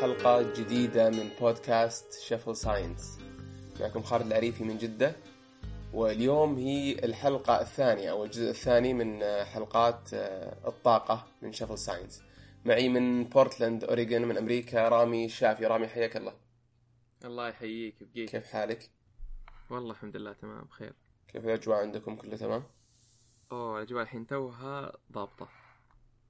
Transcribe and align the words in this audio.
حلقة 0.00 0.52
جديدة 0.52 1.10
من 1.10 1.30
بودكاست 1.40 2.20
شفل 2.20 2.56
ساينس 2.56 3.18
معكم 3.80 4.02
خالد 4.02 4.26
العريفي 4.26 4.64
من 4.64 4.78
جدة 4.78 5.16
واليوم 5.92 6.58
هي 6.58 6.92
الحلقة 7.04 7.60
الثانية 7.60 8.10
أو 8.10 8.24
الجزء 8.24 8.50
الثاني 8.50 8.94
من 8.94 9.24
حلقات 9.44 10.14
الطاقة 10.64 11.26
من 11.42 11.52
شفل 11.52 11.78
ساينس 11.78 12.22
معي 12.64 12.88
من 12.88 13.24
بورتلاند 13.24 13.84
أوريغون 13.84 14.22
من 14.22 14.36
أمريكا 14.36 14.88
رامي 14.88 15.24
الشافي 15.24 15.66
رامي 15.66 15.88
حياك 15.88 16.16
الله. 16.16 16.34
الله 17.24 17.48
يحييك 17.48 17.94
يبقيك 18.00 18.30
كيف 18.30 18.46
حالك؟ 18.46 18.90
والله 19.70 19.90
الحمد 19.90 20.16
لله 20.16 20.32
تمام 20.32 20.64
بخير. 20.64 20.94
كيف 21.28 21.44
الأجواء 21.44 21.78
عندكم؟ 21.78 22.16
كله 22.16 22.36
تمام؟ 22.36 22.62
أوه 23.52 23.78
الأجواء 23.78 24.02
الحين 24.02 24.26
توها 24.26 24.92
ضابطة. 25.12 25.48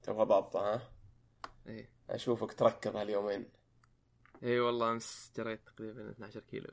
تبغى 0.03 0.25
ضابطة 0.25 0.59
ها؟ 0.59 0.81
إيه. 1.67 1.89
أشوفك 2.09 2.53
تركض 2.53 2.95
هاليومين. 2.95 3.45
إيه 4.43 4.61
والله 4.61 4.91
أمس 4.91 5.31
جريت 5.37 5.59
تقريبا 5.67 6.11
12 6.11 6.39
كيلو. 6.39 6.67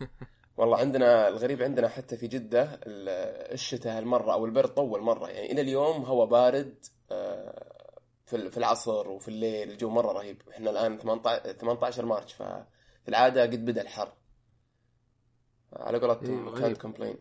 والله 0.56 0.78
عندنا 0.78 1.28
الغريب 1.28 1.62
عندنا 1.62 1.88
حتى 1.88 2.16
في 2.16 2.26
جدة 2.26 2.62
ال- 2.74 3.52
الشتاء 3.52 3.98
هالمرة 3.98 4.32
أو 4.32 4.44
البرد 4.46 4.68
طول 4.68 5.00
مرة. 5.00 5.28
يعني 5.28 5.52
إلى 5.52 5.60
اليوم 5.60 6.02
هو 6.04 6.26
بارد 6.26 6.84
آه، 7.10 8.00
في 8.26 8.36
ال- 8.36 8.50
في 8.50 8.56
العصر 8.58 9.08
وفي 9.08 9.28
الليل 9.28 9.70
الجو 9.70 9.90
مرة 9.90 10.12
رهيب. 10.12 10.42
إحنا 10.50 10.70
الآن 10.70 10.98
18 10.98 11.52
18 11.52 12.04
مارس 12.04 12.32
ففي 12.32 13.08
العادة 13.08 13.42
قد 13.42 13.64
بدأ 13.64 13.82
الحر. 13.82 14.12
على 15.72 15.98
قولتهم 15.98 16.54
can't 16.56 16.78
complain. 16.78 17.16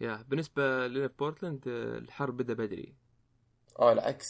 yeah 0.00 0.24
بالنسبة 0.28 0.86
لنا 0.86 1.08
في 1.08 1.14
بورتلاند 1.18 1.62
الحر 1.68 2.30
بدأ 2.30 2.54
بدري. 2.54 2.96
آه 3.78 3.92
العكس. 3.92 4.26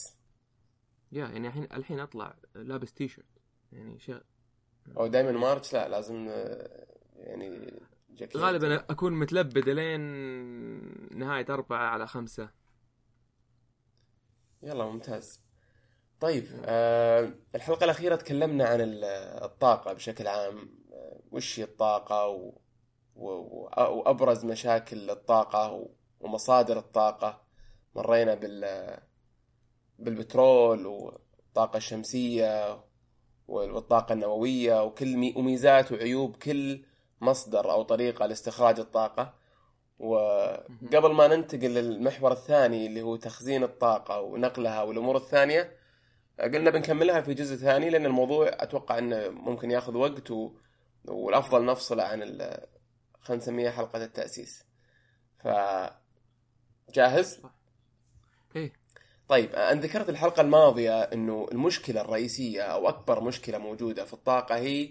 yeah 1.13 1.27
يعني 1.27 1.49
الحين 1.49 1.65
الحين 1.65 2.01
أطلع 2.01 2.35
لابس 2.55 2.93
تي 2.93 3.09
شيرت 3.09 3.27
يعني 3.73 3.99
شيء. 3.99 4.23
أو 4.99 5.07
دائما 5.07 5.33
مارس 5.33 5.75
لا 5.75 5.89
لازم 5.89 6.29
آه، 6.31 6.87
يعني 7.17 7.73
جاكيت. 8.11 8.37
غالبا 8.37 8.75
أكون 8.91 9.13
متلبد 9.13 9.69
لين 9.69 10.01
نهاية 11.19 11.47
أربعة 11.51 11.87
على 11.87 12.07
خمسة. 12.07 12.51
يلا 14.63 14.85
ممتاز. 14.85 15.43
طيب 16.21 16.47
آه 16.65 17.33
الحلقة 17.55 17.85
الأخيرة 17.85 18.17
تكلمنا 18.17 18.65
عن 18.65 18.81
ال- 18.81 19.05
الطاقة 19.45 19.93
بشكل 19.93 20.27
عام. 20.27 20.79
آه 20.93 21.21
وش 21.31 21.61
هي 21.61 21.65
الطاقة؟ 21.65 22.27
و... 22.29 22.59
و... 23.15 23.29
و- 23.31 23.71
وأبرز 23.99 24.45
مشاكل 24.45 25.11
الطاقة 25.11 25.73
و... 25.73 25.91
ومصادر 26.21 26.79
الطاقة. 26.79 27.43
مرينا 27.95 28.35
بال 28.35 28.99
بالبترول 29.99 30.87
والطاقة 30.87 31.77
الشمسية 31.77 32.85
والطاقة 33.53 34.13
النووية 34.13 34.85
وكل 34.85 35.17
مي... 35.17 35.35
وميزات 35.37 35.93
وعيوب 35.93 36.37
كل 36.37 36.85
مصدر 37.21 37.71
أو 37.71 37.83
طريقة 37.83 38.27
لاستخراج 38.27 38.79
الطاقة. 38.81 39.35
وقبل 39.99 41.13
ما 41.13 41.27
ننتقل 41.27 41.75
للمحور 41.75 42.33
الثاني 42.33 42.87
اللي 42.87 43.03
هو 43.03 43.17
تخزين 43.17 43.63
الطاقة 43.63 44.21
ونقلها 44.21 44.83
والأمور 44.83 45.17
الثانية 45.17 45.77
قلنا 46.41 46.71
بنكملها 46.71 47.21
في 47.21 47.35
جزء 47.35 47.57
ثاني 47.57 47.91
لأن 47.91 48.07
الموضوع 48.07 48.49
أتوقع 48.49 48.99
أنه 48.99 49.29
ممكن 49.29 49.71
ياخذ 49.71 49.97
وقت 49.97 50.31
و... 50.31 50.51
والأفضل 51.05 51.65
نفصله 51.65 52.03
عن 52.03 52.23
ال... 52.23 52.67
خلينا 53.21 53.43
نسميها 53.43 53.71
حلقة 53.71 54.05
التأسيس. 54.05 54.65
ف 55.45 55.49
جاهز؟ 56.95 57.43
طيب 59.33 59.55
أنا 59.55 59.81
ذكرت 59.81 60.09
الحلقة 60.09 60.41
الماضية 60.41 61.03
أنه 61.03 61.49
المشكلة 61.53 62.01
الرئيسية 62.01 62.63
أو 62.63 62.89
أكبر 62.89 63.21
مشكلة 63.21 63.59
موجودة 63.59 64.05
في 64.05 64.13
الطاقة 64.13 64.57
هي 64.57 64.91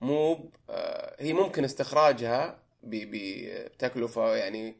مو 0.00 0.50
آه، 0.70 1.16
هي 1.18 1.32
ممكن 1.32 1.64
استخراجها 1.64 2.58
بتكلفة 2.82 4.36
يعني 4.36 4.76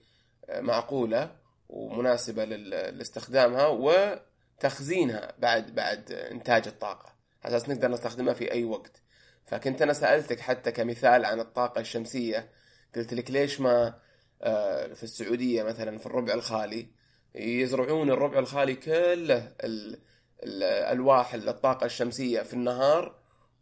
آه، 0.49 0.61
معقولة 0.61 1.37
ومناسبة 1.69 2.45
لاستخدامها 2.45 3.67
وتخزينها 3.67 5.35
بعد 5.39 5.75
بعد 5.75 6.13
إنتاج 6.13 6.67
الطاقة 6.67 7.15
على 7.45 7.57
أساس 7.57 7.69
نقدر 7.69 7.89
نستخدمها 7.89 8.35
في 8.35 8.53
أي 8.53 8.65
وقت. 8.65 9.03
فكنت 9.45 9.83
أنا 9.83 9.93
سألتك 9.93 10.41
حتى 10.41 10.73
كمثال 10.73 11.25
عن 11.25 11.41
الطاقة 11.41 11.81
الشمسية 11.81 12.49
قلت 12.97 13.15
لك 13.15 13.31
ليش 13.31 13.61
ما 13.61 13.95
آه، 14.43 14.95
في 14.95 15.03
السعودية 15.03 15.63
مثلا 15.63 15.99
في 15.99 16.07
الربع 16.07 16.35
الخالي 16.35 17.02
يزرعون 17.35 18.11
الربع 18.11 18.39
الخالي 18.39 18.75
كله 18.75 19.13
ال- 19.15 19.33
ال- 19.65 19.99
الألواح 20.43 21.35
الطاقة 21.35 21.87
الشمسية 21.87 22.43
في 22.43 22.55
النهار 22.55 23.15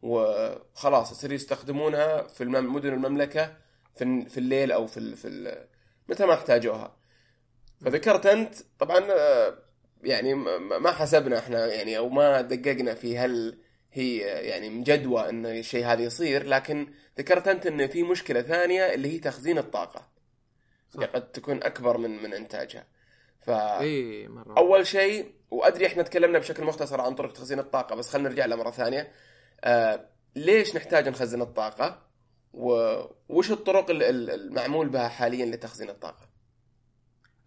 وخلاص 0.02 1.12
يصير 1.12 1.32
يستخدمونها 1.32 2.22
في 2.22 2.44
مدن 2.44 2.92
المملكة 2.92 3.56
في 3.94 4.38
الليل 4.38 4.72
أو 4.72 4.86
في 4.86 5.16
في 5.16 5.58
متى 6.08 6.26
ما 6.26 6.34
احتاجوها. 6.34 6.96
فذكرت 7.80 8.26
أنت 8.26 8.54
طبعا 8.78 9.04
آه، 9.10 9.58
يعني 10.02 10.34
ما 10.80 10.90
حسبنا 10.90 11.38
إحنا 11.38 11.66
يعني 11.66 11.98
أو 11.98 12.08
ما 12.08 12.40
دققنا 12.40 12.94
في 12.94 13.18
هل 13.18 13.58
هي 13.92 14.16
يعني 14.18 14.70
مجدوى 14.70 15.28
أن 15.28 15.46
الشيء 15.46 15.86
هذا 15.86 16.02
يصير 16.02 16.46
لكن 16.46 16.92
ذكرت 17.18 17.48
أنت 17.48 17.66
أن 17.66 17.86
في 17.86 18.02
مشكلة 18.02 18.42
ثانية 18.42 18.94
اللي 18.94 19.14
هي 19.14 19.18
تخزين 19.18 19.58
الطاقة. 19.58 20.08
صح. 20.90 21.04
قد 21.04 21.32
تكون 21.32 21.62
أكبر 21.62 21.98
من 21.98 22.22
من 22.22 22.34
إنتاجها. 22.34 22.86
ف 23.40 23.50
إيه 23.50 24.28
مرة. 24.28 24.58
أول 24.58 24.86
شيء 24.86 25.34
وأدري 25.50 25.86
إحنا 25.86 26.02
تكلمنا 26.02 26.38
بشكل 26.38 26.64
مختصر 26.64 27.00
عن 27.00 27.14
طرق 27.14 27.32
تخزين 27.32 27.58
الطاقة 27.58 27.96
بس 27.96 28.10
خلينا 28.12 28.28
نرجع 28.28 28.46
لها 28.46 28.56
مرة 28.56 28.70
ثانية. 28.70 29.12
آه 29.64 30.06
ليش 30.36 30.76
نحتاج 30.76 31.08
نخزن 31.08 31.42
الطاقة؟ 31.42 32.02
وش 33.28 33.50
الطرق 33.50 33.90
ال- 33.90 34.02
ال- 34.02 34.30
المعمول 34.30 34.88
بها 34.88 35.08
حاليا 35.08 35.46
لتخزين 35.46 35.90
الطاقة؟ 35.90 36.28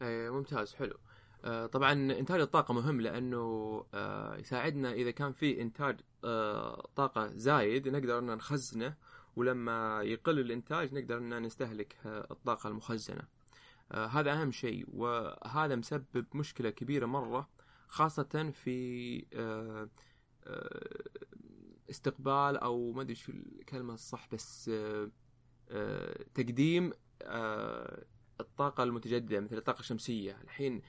إيه 0.01 0.29
ممتاز 0.29 0.73
حلو. 0.73 0.97
آه، 1.45 1.65
طبعا 1.65 1.91
إنتاج 1.93 2.41
الطاقة 2.41 2.73
مهم 2.73 3.01
لأنه 3.01 3.85
آه، 3.93 4.35
يساعدنا 4.37 4.91
إذا 4.93 5.11
كان 5.11 5.31
في 5.33 5.61
إنتاج 5.61 5.99
آه، 6.25 6.87
طاقة 6.95 7.31
زايد 7.35 7.87
نقدر 7.87 8.19
إن 8.19 8.25
نخزنه 8.25 8.93
ولما 9.35 10.01
يقل 10.03 10.39
الإنتاج 10.39 10.93
نقدر 10.93 11.17
إن 11.17 11.41
نستهلك 11.41 11.95
الطاقة 12.05 12.67
المخزنة. 12.67 13.21
آه، 13.21 13.42
هذا 13.91 14.31
أهم 14.33 14.51
شيء 14.51 14.85
وهذا 14.93 15.75
مسبب 15.75 16.25
مشكلة 16.35 16.69
كبيرة 16.69 17.05
مرة 17.05 17.49
خاصة 17.87 18.51
في 18.53 19.25
آه، 19.33 19.89
آه، 20.43 21.03
استقبال 21.89 22.57
أو 22.57 22.91
ما 22.91 23.01
أدري 23.01 23.15
شو 23.15 23.31
الكلمة 23.31 23.93
الصح 23.93 24.27
بس 24.31 24.69
آه، 24.73 25.09
آه، 25.69 26.25
تقديم 26.33 26.91
آه، 27.21 28.05
الطاقة 28.39 28.83
المتجددة 28.83 29.39
مثل 29.39 29.57
الطاقة 29.57 29.79
الشمسية. 29.79 30.41
الحين 30.43 30.81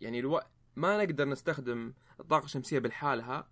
يعني 0.00 0.20
ألو... 0.20 0.40
ما 0.76 1.04
نقدر 1.04 1.28
نستخدم 1.28 1.92
الطاقة 2.20 2.44
الشمسية 2.44 2.78
بالحالها 2.78 3.48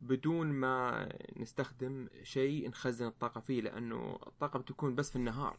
بدون 0.00 0.46
ما 0.46 1.08
نستخدم 1.36 2.08
شيء 2.22 2.68
نخزن 2.68 3.06
الطاقة 3.06 3.40
فيه 3.40 3.60
لأنه 3.60 4.18
الطاقة 4.26 4.58
بتكون 4.58 4.94
بس 4.94 5.10
في 5.10 5.16
النهار. 5.16 5.58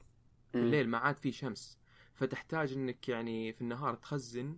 في 0.52 0.58
الليل 0.58 0.90
ما 0.90 0.98
عاد 0.98 1.18
في 1.18 1.32
شمس. 1.32 1.78
فتحتاج 2.18 2.74
إنك 2.74 3.10
يعني 3.10 3.54
في 3.54 3.62
النهار 3.62 3.96
تخزن 3.96 4.58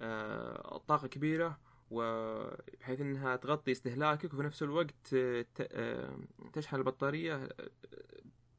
آه، 0.00 0.82
طاقة 0.88 1.08
كبيرة 1.08 1.58
وبحيث 1.90 3.00
إنها 3.00 3.36
تغطي 3.36 3.72
استهلاكك 3.72 4.34
وفي 4.34 4.42
نفس 4.42 4.62
الوقت 4.62 5.14
آه، 5.14 6.16
تشحن 6.52 6.76
البطارية 6.76 7.34
آه، 7.34 7.50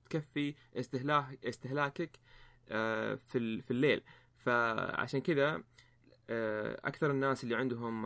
تكفي 0.10 0.56
استهلاك 0.76 1.46
استهلاكك 1.46 2.20
في 2.68 3.62
في 3.62 3.72
الليل. 3.72 4.02
فعشان 4.38 5.22
كذا 5.22 5.64
أكثر 6.86 7.12
الناس 7.12 7.44
اللي 7.44 7.56
عندهم 7.56 8.06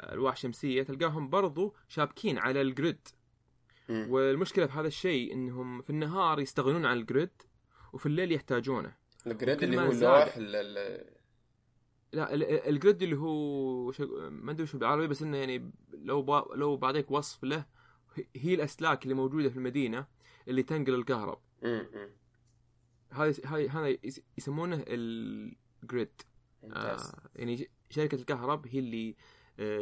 ألواح 0.00 0.36
شمسية 0.36 0.82
تلقاهم 0.82 1.28
برضو 1.30 1.74
شابكين 1.88 2.38
على 2.38 2.60
ال 2.60 2.68
grid. 2.68 3.08
والمشكلة 3.88 4.66
في 4.66 4.72
هذا 4.72 4.86
الشيء 4.86 5.32
إنهم 5.32 5.82
في 5.82 5.90
النهار 5.90 6.40
يستغنون 6.40 6.86
عن 6.86 6.96
ال 6.96 7.03
grid 7.03 7.30
وفي 7.92 8.06
الليل 8.06 8.32
يحتاجونه. 8.32 9.01
ال 9.26 9.33
grid 9.33 9.62
اللي 9.62 9.76
هو 9.76 9.90
اللوح 9.90 10.36
ال- 10.36 10.56
ال- 10.56 11.12
لا 12.12 12.34
ال- 12.34 12.42
ال- 12.42 12.68
ال 12.68 12.75
grid 12.75 13.02
اللي 13.02 13.16
هو 13.16 13.92
شو 13.92 14.30
ما 14.30 14.52
أدري 14.52 14.66
شو 14.66 14.78
بالعربي 14.78 15.06
بس 15.06 15.22
إنه 15.22 15.36
يعني 15.36 15.70
لو 15.92 16.22
با 16.22 16.44
لو 16.54 16.76
بعطيك 16.76 17.10
وصف 17.10 17.44
له 17.44 17.64
هي- 18.36 18.54
الأسلاك 18.54 19.02
اللي 19.02 19.14
موجودة 19.14 19.48
في 19.48 19.56
المدينة 19.56 20.06
اللي 20.48 20.62
تنقل 20.62 20.94
الكهرب. 20.94 21.38
مم، 21.62 21.86
مم. 21.94 22.08
هذا 23.10 23.34
هذا 23.46 23.70
هذا 23.70 23.88
يس- 24.04 24.22
يسمونه 24.38 24.84
ال 24.88 25.12
grid 25.12 26.10
آه 26.64 26.96
يعني 27.36 27.56
ش- 27.56 27.64
شركة 27.90 28.14
الكهرب 28.14 28.66
هي 28.66 28.78
اللي 28.78 29.08
آه 29.10 29.14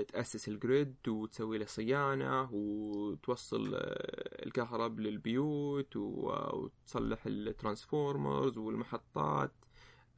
تأسس 0.08 0.49
ال 0.49 0.61
grid 0.61 1.08
وتسوي 1.08 1.58
له 1.58 1.64
صيانة 1.64 2.49
وتوصل 2.52 3.75
آه 3.75 4.44
الكهرب 4.46 5.00
للبيوت 5.00 5.96
وتصلح 5.96 7.26
ال 7.26 7.37
transformers 7.37 8.58
والمحطات 8.58 9.52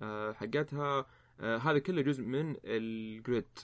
آه 0.02 0.32
حقتها. 0.32 1.06
آه 1.40 1.56
هذا 1.56 1.78
كله 1.78 2.02
جزء 2.02 2.24
من 2.24 2.56
ال 2.64 2.80
grid. 2.80 3.58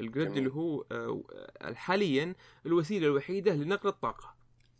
الجريد. 0.00 0.36
اللي 0.36 0.52
هو 0.52 0.84
آه، 0.92 1.22
حاليا 1.74 2.34
الوسيلة 2.66 3.06
الوحيدة 3.06 3.54
لنقل 3.54 3.88
الطاقة. 3.88 4.34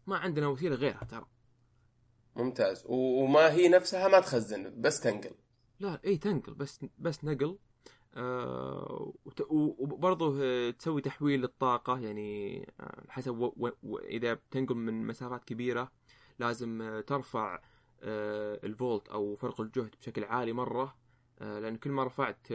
ما 0.07 0.17
عندنا 0.17 0.47
وسيلة 0.47 0.75
غيرها 0.75 1.05
ترى. 1.05 1.27
ممتاز. 2.37 2.85
وما 2.87 3.53
هي 3.53 3.69
نفسها 3.69 4.09
ما 4.09 4.21
تخزن 4.21 4.81
بس 4.81 5.01
تنقل. 5.01 5.35
لا 5.81 6.01
إي 6.05 6.17
تنقل 6.17 6.55
بس 6.55 6.85
بس 6.99 7.25
نقل. 7.25 7.59
آه 8.15 9.13
وبرضه 9.51 10.39
آه، 10.43 10.71
تسوي 10.71 11.01
تحويل 11.01 11.41
للطاقة 11.41 11.99
يعني 11.99 12.59
آه، 12.81 13.05
حسب 13.09 13.39
و 13.39 13.71
و 13.83 13.99
إذا 13.99 14.35
بتنقل 14.35 14.75
من 14.75 15.07
مسافات 15.07 15.45
كبيرة 15.45 15.93
لازم 16.39 17.03
ترفع 17.07 17.61
الفولت 18.65 19.09
أو 19.09 19.37
فرق 19.37 19.61
الجهد 19.61 19.91
بشكل 20.01 20.25
عالي 20.25 20.53
مرة 20.53 20.97
لأن 21.41 21.77
كل 21.77 21.91
ما 21.91 22.05
رفعت 22.05 22.47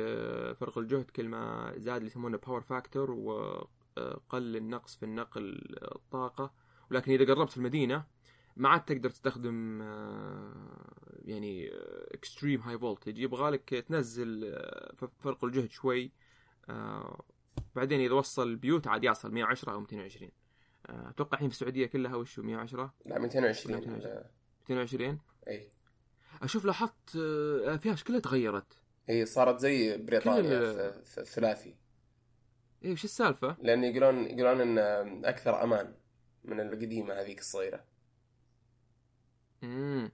فرق 0.59 0.77
الجهد 0.77 1.11
كل 1.11 1.27
ما 1.27 1.73
زاد 1.77 1.95
اللي 1.95 2.07
يسمونه 2.07 2.37
power 2.37 2.61
factor 2.61 3.11
وقل 3.11 4.55
النقص 4.55 4.95
في 4.95 5.03
النقل 5.03 5.75
الطاقة. 5.95 6.53
ولكن 6.91 7.11
إذا 7.11 7.33
قربت 7.33 7.57
المدينة 7.57 8.03
ما 8.55 8.69
عاد 8.69 8.85
تقدر 8.85 9.09
تستخدم 9.09 9.81
آه، 9.81 10.95
يعني 11.25 11.69
extreme 12.13 12.61
high 12.61 12.79
voltage 12.79 13.19
يبغى 13.19 13.49
لك 13.51 13.69
تنزل 13.69 14.53
آه، 14.53 15.09
فرق 15.19 15.45
الجهد 15.45 15.71
شوي 15.71 16.11
آه، 16.69 17.23
بعدين 17.75 17.99
إذا 17.99 18.13
وصل 18.13 18.47
البيوت 18.47 18.87
عاد 18.87 19.03
يصل 19.03 19.31
110 19.31 19.71
أو 19.71 19.79
220 19.79 20.31
آه، 20.89 21.09
أتوقع 21.09 21.33
الحين 21.33 21.49
في 21.49 21.55
السعودية 21.55 21.85
كلها 21.85 22.15
وش 22.15 22.39
هو 22.39 22.45
110 22.45 22.93
لا 23.05 23.19
220 23.19 23.75
220. 23.75 24.11
آه، 24.11 24.29
220 24.61 25.19
إي. 25.47 25.69
أشوف 26.41 26.65
لاحظت 26.65 27.09
فيها 27.79 27.95
كلها 28.07 28.19
تغيرت. 28.19 28.73
هي 29.07 29.25
صارت 29.25 29.59
زي 29.59 29.97
بريطانيا 29.97 30.59
الثلاثي 31.17 31.75
إيه 32.83 32.91
وش 32.91 33.03
السالفة؟ 33.03 33.57
لأن 33.61 33.83
يقولون 33.83 34.25
يقولون 34.25 34.61
إن 34.61 35.25
أكثر 35.25 35.63
أمان 35.63 35.93
من 36.43 36.59
القديمة 36.59 37.13
هذيك 37.13 37.39
الصغيرة. 37.39 37.83
امم 39.65 40.11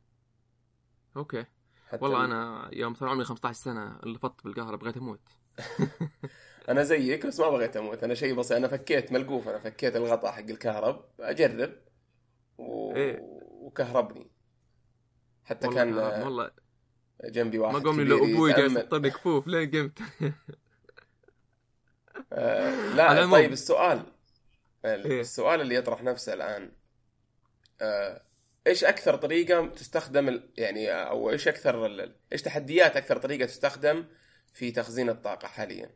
okay 1.18 1.46
حتى 1.88 2.02
والله 2.04 2.26
ال- 2.26 2.26
أنا 2.26 2.70
يوم 2.74 2.94
صار 2.96 3.10
عمري 3.10 3.26
15 3.26 3.60
سنة 3.60 4.00
فطت 4.20 4.44
بالكهرب 4.44 4.76
بغيت 4.76 4.98
أموت 4.98 5.22
أنا 6.70 6.84
زيك 6.84 7.26
بس 7.26 7.40
ما 7.40 7.50
بغيت 7.50 7.78
أموت 7.78 8.04
أنا 8.04 8.14
شيء 8.14 8.36
بسيط 8.36 8.58
أنا 8.58 8.68
فكيت 8.68 9.12
ملقوف 9.12 9.48
أنا 9.48 9.60
فكيت 9.60 9.96
الغطاء 9.96 10.32
حق 10.32 10.40
الكهرب 10.40 11.06
أجرب 11.20 11.74
و... 12.58 12.96
إيه. 12.96 13.20
وكهربني 13.62 14.32
حتى 15.46 15.68
والله 15.68 15.84
كان 15.84 16.24
والله 16.24 16.52
جنبي 17.26 17.60
واحد 17.60 17.74
ما 17.74 17.80
كبير 17.92 18.02
إلا 18.02 18.16
أبوي 18.36 18.54
جالس 18.54 18.72
يتأمل. 18.72 18.78
يحط 18.78 18.94
لي 18.96 19.10
كفوف 19.10 19.48
لين 19.48 19.72
قمت 19.72 20.00
آه 22.34 22.76
لا. 22.96 23.32
طيب 23.32 23.52
السؤال 23.52 24.04
إيه. 24.86 25.22
السؤال 25.22 25.62
اللي 25.62 25.76
يطرح 25.76 26.04
نفسه 26.04 26.34
الآن 26.34 26.72
آه 27.82 28.22
إيش 28.68 28.84
أكثر 28.84 29.16
طريقة 29.16 29.68
تستخدم 29.68 30.42
يعني 30.58 30.92
أو 30.92 31.30
إيش 31.30 31.48
أكثر 31.48 32.12
إيش 32.34 32.42
تحديات 32.42 32.98
أكثر 32.98 33.18
طريقة 33.18 33.46
تستخدم 33.46 34.06
في 34.54 34.72
تخزين 34.72 35.10
الطاقة 35.10 35.48
حاليا؟ 35.48 35.90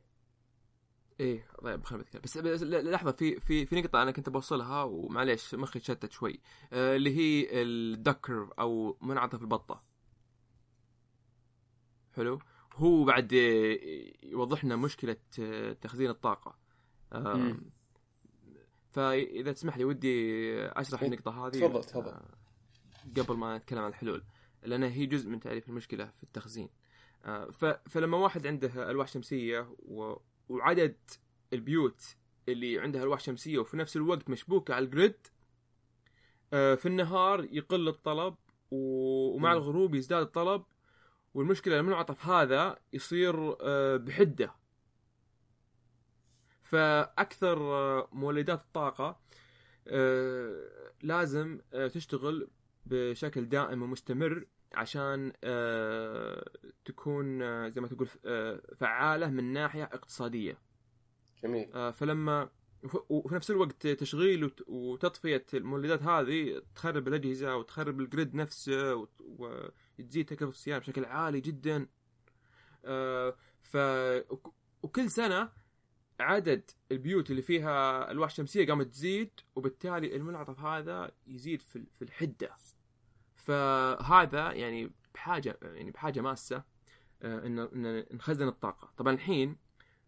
إيه 1.19 1.47
طيب 1.63 1.83
خلينا 1.83 2.03
نتكلم 2.03 2.21
بس, 2.21 2.37
لحظة 2.63 3.11
في 3.11 3.39
في 3.39 3.65
في 3.65 3.81
نقطة 3.81 4.01
أنا 4.01 4.11
كنت 4.11 4.29
بوصلها 4.29 4.83
ومعليش 4.83 5.55
مخي 5.55 5.79
تشتت 5.79 6.11
شوي. 6.11 6.39
آه 6.73 6.95
اللي 6.95 7.17
هي 7.17 7.47
الدكر 7.61 8.49
أو 8.59 8.97
منعطف 9.01 9.41
البطة. 9.41 9.83
حلو؟ 12.15 12.39
هو 12.73 13.03
بعد 13.03 13.33
آه، 13.33 13.77
يوضح 14.23 14.65
لنا 14.65 14.75
مشكلة 14.75 15.17
آه، 15.39 15.73
تخزين 15.73 16.09
الطاقة. 16.09 16.57
آه. 17.13 17.57
فإذا 18.91 19.51
تسمح 19.51 19.77
لي 19.77 19.85
ودي 19.85 20.55
أشرح 20.65 21.01
النقطة 21.01 21.47
هذه. 21.47 21.51
تفضل، 21.51 21.83
تفضل. 21.83 22.13
قبل 23.17 23.35
ما 23.37 23.57
نتكلم 23.57 23.79
عن 23.79 23.89
الحلول 23.89 24.23
لانها 24.63 24.89
هي 24.89 25.05
جزء 25.05 25.29
من 25.29 25.39
تعريف 25.39 25.69
المشكلة 25.69 26.05
في 26.17 26.23
التخزين 26.23 26.69
آه، 27.25 27.49
فلما 27.89 28.17
واحد 28.17 28.47
عنده 28.47 28.91
ألواح 28.91 29.07
شمسية 29.07 29.75
و... 29.79 30.15
وعدد 30.49 30.95
البيوت 31.53 32.15
اللي 32.49 32.79
عندها 32.79 33.03
ألواح 33.03 33.19
شمسية 33.19 33.57
وفي 33.59 33.77
نفس 33.77 33.95
الوقت 33.95 34.29
مشبوكة 34.29 34.73
على 34.73 34.85
الجريد 34.85 35.15
آه، 36.53 36.75
في 36.75 36.85
النهار 36.85 37.43
يقل 37.51 37.87
الطلب 37.87 38.35
و- 38.71 39.35
ومع. 39.35 39.53
الغروب 39.53 39.95
يزداد 39.95 40.21
الطلب 40.21 40.63
والمشكلة 41.33 41.79
المنعطف 41.79 42.25
هذا 42.25 42.79
يصير 42.93 43.55
آه، 43.61 43.97
بحدة 43.97 44.55
فأكثر 46.63 47.57
مولدات 48.15 48.59
الطاقة 48.61 49.19
لازم 51.01 51.59
تشتغل 51.93 52.47
بشكل 52.85 53.49
دائم 53.49 53.81
ومستمر 53.83 54.45
عشان 54.73 55.33
آه، 55.43 56.49
تكون 56.85 57.41
آه، 57.41 57.69
زي 57.69 57.81
ما 57.81 57.87
تقول 57.87 58.07
آه، 58.25 58.61
فعالة 58.77 59.29
من 59.29 59.53
ناحية 59.53 59.83
اقتصادية. 59.83 60.57
جميل. 61.43 61.93
فلما 61.93 62.49
وف- 62.83 63.11
وفي 63.11 63.35
نفس 63.35 63.51
الوقت 63.51 63.87
تشغيل 63.87 64.43
وت- 64.43 64.63
وتطفية 64.67 65.45
المولدات 65.53 66.03
هذه 66.03 66.61
تخرب 66.75 67.07
الأجهزة 67.07 67.55
وتخرب 67.57 67.99
الجريد 67.99 68.35
نفسه 68.35 68.95
وت- 68.95 69.21
وتزيد 69.99 70.25
تكلفة 70.25 70.49
الصيانه 70.51 70.79
بشكل 70.79 71.05
عالي 71.05 71.41
جدا. 71.41 71.87
ف 73.61 73.75
وك- 74.29 74.53
وكل 74.83 75.09
سنة 75.11 75.49
عدد 76.19 76.71
البيوت 76.91 77.31
اللي 77.31 77.41
فيها 77.41 78.11
الواح 78.11 78.29
شمسيه 78.29 78.67
قامت 78.67 78.87
تزيد 78.87 79.31
وبالتالي 79.55 80.15
المنعطف 80.15 80.59
هذا 80.59 81.11
يزيد 81.27 81.61
في 81.61 81.85
الحدة. 82.01 82.55
فهذا 83.45 84.51
يعني 84.51 84.91
بحاجة 85.13 85.57
يعني 85.63 85.91
بحاجة 85.91 86.21
ماسة 86.21 86.63
آه، 87.21 87.45
ان 87.47 88.05
نخزن 88.11 88.47
الطاقة. 88.47 88.91
طبعا 88.97 89.13
الحين 89.13 89.57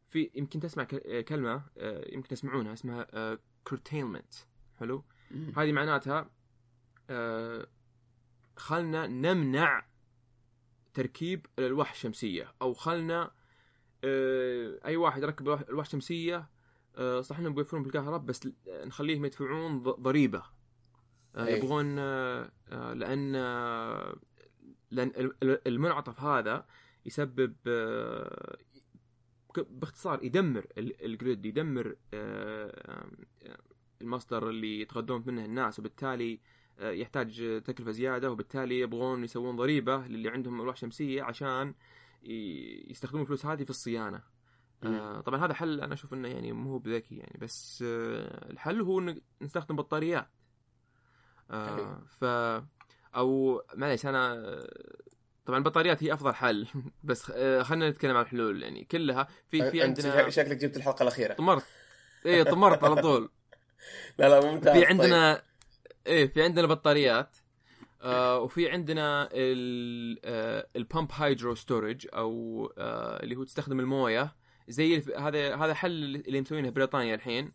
في 0.09 0.31
يمكن 0.35 0.59
تسمع 0.59 0.83
ك- 0.83 1.23
كلمة 1.25 1.61
آه، 1.77 2.13
يمكن 2.13 2.27
تسمعونها 2.27 2.73
اسمها 2.73 3.35
curtailment. 3.69 4.35
حلو. 4.79 5.03
هذه 5.57 5.71
معناتها 5.71 6.29
آه، 7.09 7.67
خلنا 8.55 9.07
نمنع 9.07 9.85
تركيب 10.93 11.45
الألواح 11.59 11.91
الشمسية 11.91 12.53
أو 12.61 12.73
خلنا 12.73 13.31
آه، 14.03 14.79
أي 14.85 14.95
واحد 14.97 15.23
يركب 15.23 15.45
الواح- 15.47 15.69
الواح 15.69 15.85
شمسيه 15.89 16.49
آه، 16.95 17.21
صح 17.21 17.39
إنهم 17.39 17.53
بيوفرون 17.53 17.83
بالكهرباء 17.83 18.19
بس 18.19 18.49
نخليهم 18.67 19.25
يدفعون 19.25 19.83
ضريبة. 19.83 20.43
آه، 21.37 21.45
أي. 21.45 21.57
يبغون 21.57 21.95
آه، 21.99 22.51
آه، 22.69 22.93
لأن 22.93 23.31
لأن 24.91 25.07
ال- 25.07 25.35
ال- 25.43 25.67
المنعطف 25.67 26.21
هذا 26.21 26.65
يسبب 27.05 27.55
باختصار 29.69 30.23
يدمر 30.23 30.65
ال- 30.77 31.05
الجريد 31.05 31.45
يدمر 31.45 31.95
المصدر 34.01 34.49
اللي 34.49 34.81
يتغذون 34.81 35.23
منه 35.25 35.45
الناس 35.45 35.79
وبالتالي 35.79 36.39
يحتاج 36.79 37.61
تكلفة 37.65 37.91
زيادة 37.91 38.31
وبالتالي 38.31 38.79
يبغون 38.79 39.23
يسوون 39.23 39.55
ضريبة 39.55 40.07
للي 40.07 40.29
عندهم 40.29 40.61
الواح 40.61 40.75
شمسية 40.75 41.23
عشان 41.23 41.73
يستخدمون 42.23 43.21
الفلوس 43.21 43.45
هذه 43.45 43.63
في 43.63 43.69
الصيانة 43.69 44.21
آه، 44.83 45.21
طبعا 45.21 45.45
هذا 45.45 45.53
حل 45.53 45.81
أنا 45.81 45.93
أشوف 45.93 46.13
إنه 46.13 46.27
يعني 46.27 46.51
مو 46.51 46.77
بذكي 46.77 47.15
يعني 47.15 47.37
بس 47.41 47.83
آه، 47.87 48.51
الحل 48.51 48.81
هو 48.81 49.15
نستخدم 49.41 49.75
بطاريات. 49.75 50.27
آه، 51.51 52.01
ف 52.21 52.25
أو 53.15 53.61
معليش 53.75 54.05
أنا 54.05 54.43
طبعا 55.45 55.57
البطاريات 55.59 56.03
هي 56.03 56.13
أفضل 56.13 56.33
حل 56.35 56.67
بس 57.03 57.31
آه، 57.35 57.63
خلينا 57.63 57.89
نتكلم 57.89 58.15
عن 58.17 58.23
الحلول 58.23 58.63
يعني. 58.63 58.83
كلها 58.83 59.27
في 59.51 59.71
في 59.71 59.81
عندنا 59.83 60.29
شكلك 60.29 60.57
جبت 60.57 60.77
الحلقة 60.77 61.03
الأخيرة. 61.03 61.33
طمرت. 61.33 61.63
إيه 62.25 62.43
طمرت 62.43 62.83
على 62.83 63.01
طول. 63.01 63.29
لا 64.19 64.29
لا 64.29 64.51
ممتاز. 64.51 64.73
في 64.73 64.79
طيب. 64.79 64.87
عندنا 64.89 65.41
إيه 66.07 66.27
في 66.27 66.43
عندنا 66.43 66.67
بطاريات 66.67 67.37
آه 68.01 68.39
وفي 68.39 68.69
عندنا 68.71 69.29
ال- 69.31 70.19
آه 70.25 70.67
ال 70.75 70.80
pumped 70.80 71.11
hydro 71.13 71.55
storage 71.55 72.07
أو 72.13 72.65
آه 72.77 73.23
اللي 73.23 73.35
هو 73.35 73.43
تستخدم 73.43 73.79
الموية. 73.79 74.35
زي 74.67 75.03
هذا 75.17 75.55
هذا 75.55 75.73
حل 75.73 75.91
اللي 76.27 76.41
مسوينه 76.41 76.69
بريطانيا 76.69 77.15
الحين. 77.15 77.45
آه 77.45 77.51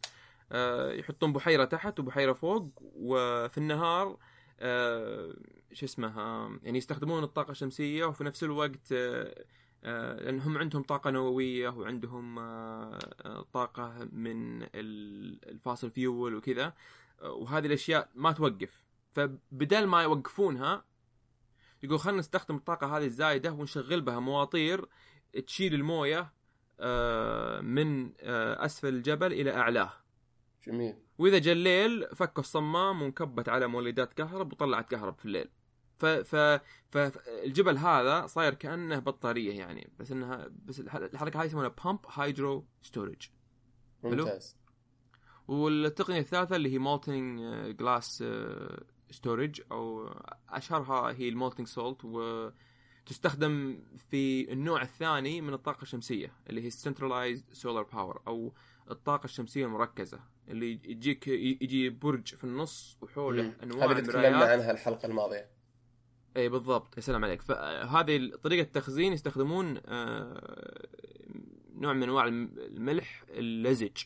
يحطون 0.98 1.32
بحيرة 1.32 1.64
تحت 1.64 2.00
وبحيرة 2.00 2.32
فوق 2.32 2.68
وفي 2.80 3.58
النهار 3.58 4.16
آه 4.60 5.34
شو 5.72 5.86
اسمه 5.86 6.20
آه، 6.20 6.58
يعني 6.62 6.78
يستخدمون 6.78 7.22
الطاقة 7.24 7.50
الشمسية 7.50 8.04
وفي 8.04 8.24
نفس 8.24 8.44
الوقت 8.44 8.92
آه 8.92 9.44
آه، 9.84 10.14
لأن 10.22 10.40
هم 10.40 10.58
عندهم 10.58 10.82
طاقة 10.82 11.10
نووية 11.10 11.68
وعندهم 11.68 12.38
آه، 12.38 12.98
آه، 13.24 13.46
طاقة 13.52 14.08
من 14.12 14.62
ال- 14.62 15.48
الفاصل 15.48 15.90
فيول 15.90 16.34
وكذا 16.34 16.72
آه، 17.22 17.30
وهذه 17.32 17.66
الأشياء 17.66 18.08
ما 18.14 18.32
توقف. 18.32 18.82
فبدل 19.12 19.86
ما 19.86 20.02
يوقفونها 20.02 20.84
يقول 21.82 21.98
خلينا 22.00 22.18
نستخدم 22.18 22.56
الطاقة 22.56 22.96
هذه 22.96 23.04
الزايدة 23.04 23.52
ونشغل 23.52 24.00
بها 24.00 24.20
مواطير 24.20 24.88
تشيل 25.46 25.74
الموية 25.74 26.32
آه، 26.80 27.60
من 27.60 28.12
آه، 28.20 28.64
أسفل 28.64 28.88
الجبل 28.88 29.32
إلى 29.32 29.56
أعلاه. 29.56 29.92
جميل. 30.66 30.96
وإذا 31.18 31.38
جاء 31.38 31.54
الليل 31.54 32.06
فكوا 32.16 32.42
الصمام 32.42 33.02
وانكبت 33.02 33.48
على 33.48 33.66
مولدات 33.66 34.12
كهرب 34.12 34.52
وطلعت 34.52 34.90
كهرب 34.90 35.18
في 35.18 35.24
الليل. 35.24 35.50
ف 35.98 36.06
ف 36.06 36.60
فالجبل 36.90 37.76
هذا 37.78 38.26
صاير 38.26 38.54
كأنه 38.54 38.98
بطارية 38.98 39.58
يعني 39.58 39.90
بس 39.98 40.12
انها 40.12 40.48
بس 40.64 40.80
الح- 40.80 40.94
الحركة 40.96 41.40
هاي 41.40 41.46
يسمونها 41.46 41.74
pumped 41.84 41.98
hydro 42.08 42.66
storage 42.82 43.22
حلو. 44.02 44.10
ممتاز. 44.10 44.56
والتقنية 45.48 46.18
الثالثة 46.18 46.56
اللي 46.56 46.72
هي 46.72 46.78
molten 46.78 47.40
glass 47.76 48.24
storage 49.10 49.60
أو 49.72 50.08
أشهرها 50.48 51.12
هي 51.12 51.28
ال 51.28 51.34
molten 51.34 51.66
salt 51.66 52.04
وتستخدم 52.04 53.82
في 54.10 54.52
النوع 54.52 54.82
الثاني 54.82 55.40
من 55.40 55.54
الطاقة 55.54 55.82
الشمسية 55.82 56.32
اللي 56.50 56.62
هي 56.66 56.70
centralized 56.70 57.52
solar 57.52 57.82
power 57.82 58.22
أو 58.26 58.52
الطاقة 58.90 59.24
الشمسية 59.24 59.66
المركزة. 59.66 60.20
اللي 60.48 60.72
يجيك 60.84 61.28
يجي 61.28 61.90
برج 61.90 62.34
في 62.34 62.44
النص 62.44 62.98
وحوله 63.02 63.42
مم. 63.42 63.52
أنواع 63.62 63.86
هذه 63.86 63.90
اللي 63.92 64.02
تكلمنا 64.02 64.44
عنها 64.44 64.70
الحلقة 64.70 65.06
الماضية 65.06 65.50
إي 66.36 66.48
بالضبط 66.48 66.96
يا 66.96 67.02
سلام 67.02 67.24
عليك 67.24 67.42
فهذه 67.42 68.30
طريقة 68.42 68.62
التخزين 68.62 69.12
يستخدمون 69.12 69.80
آه، 69.86 70.86
نوع 71.74 71.92
من 71.92 72.02
أنواع 72.02 72.24
الم- 72.24 72.54
الملح 72.58 73.24
اللزج 73.28 73.96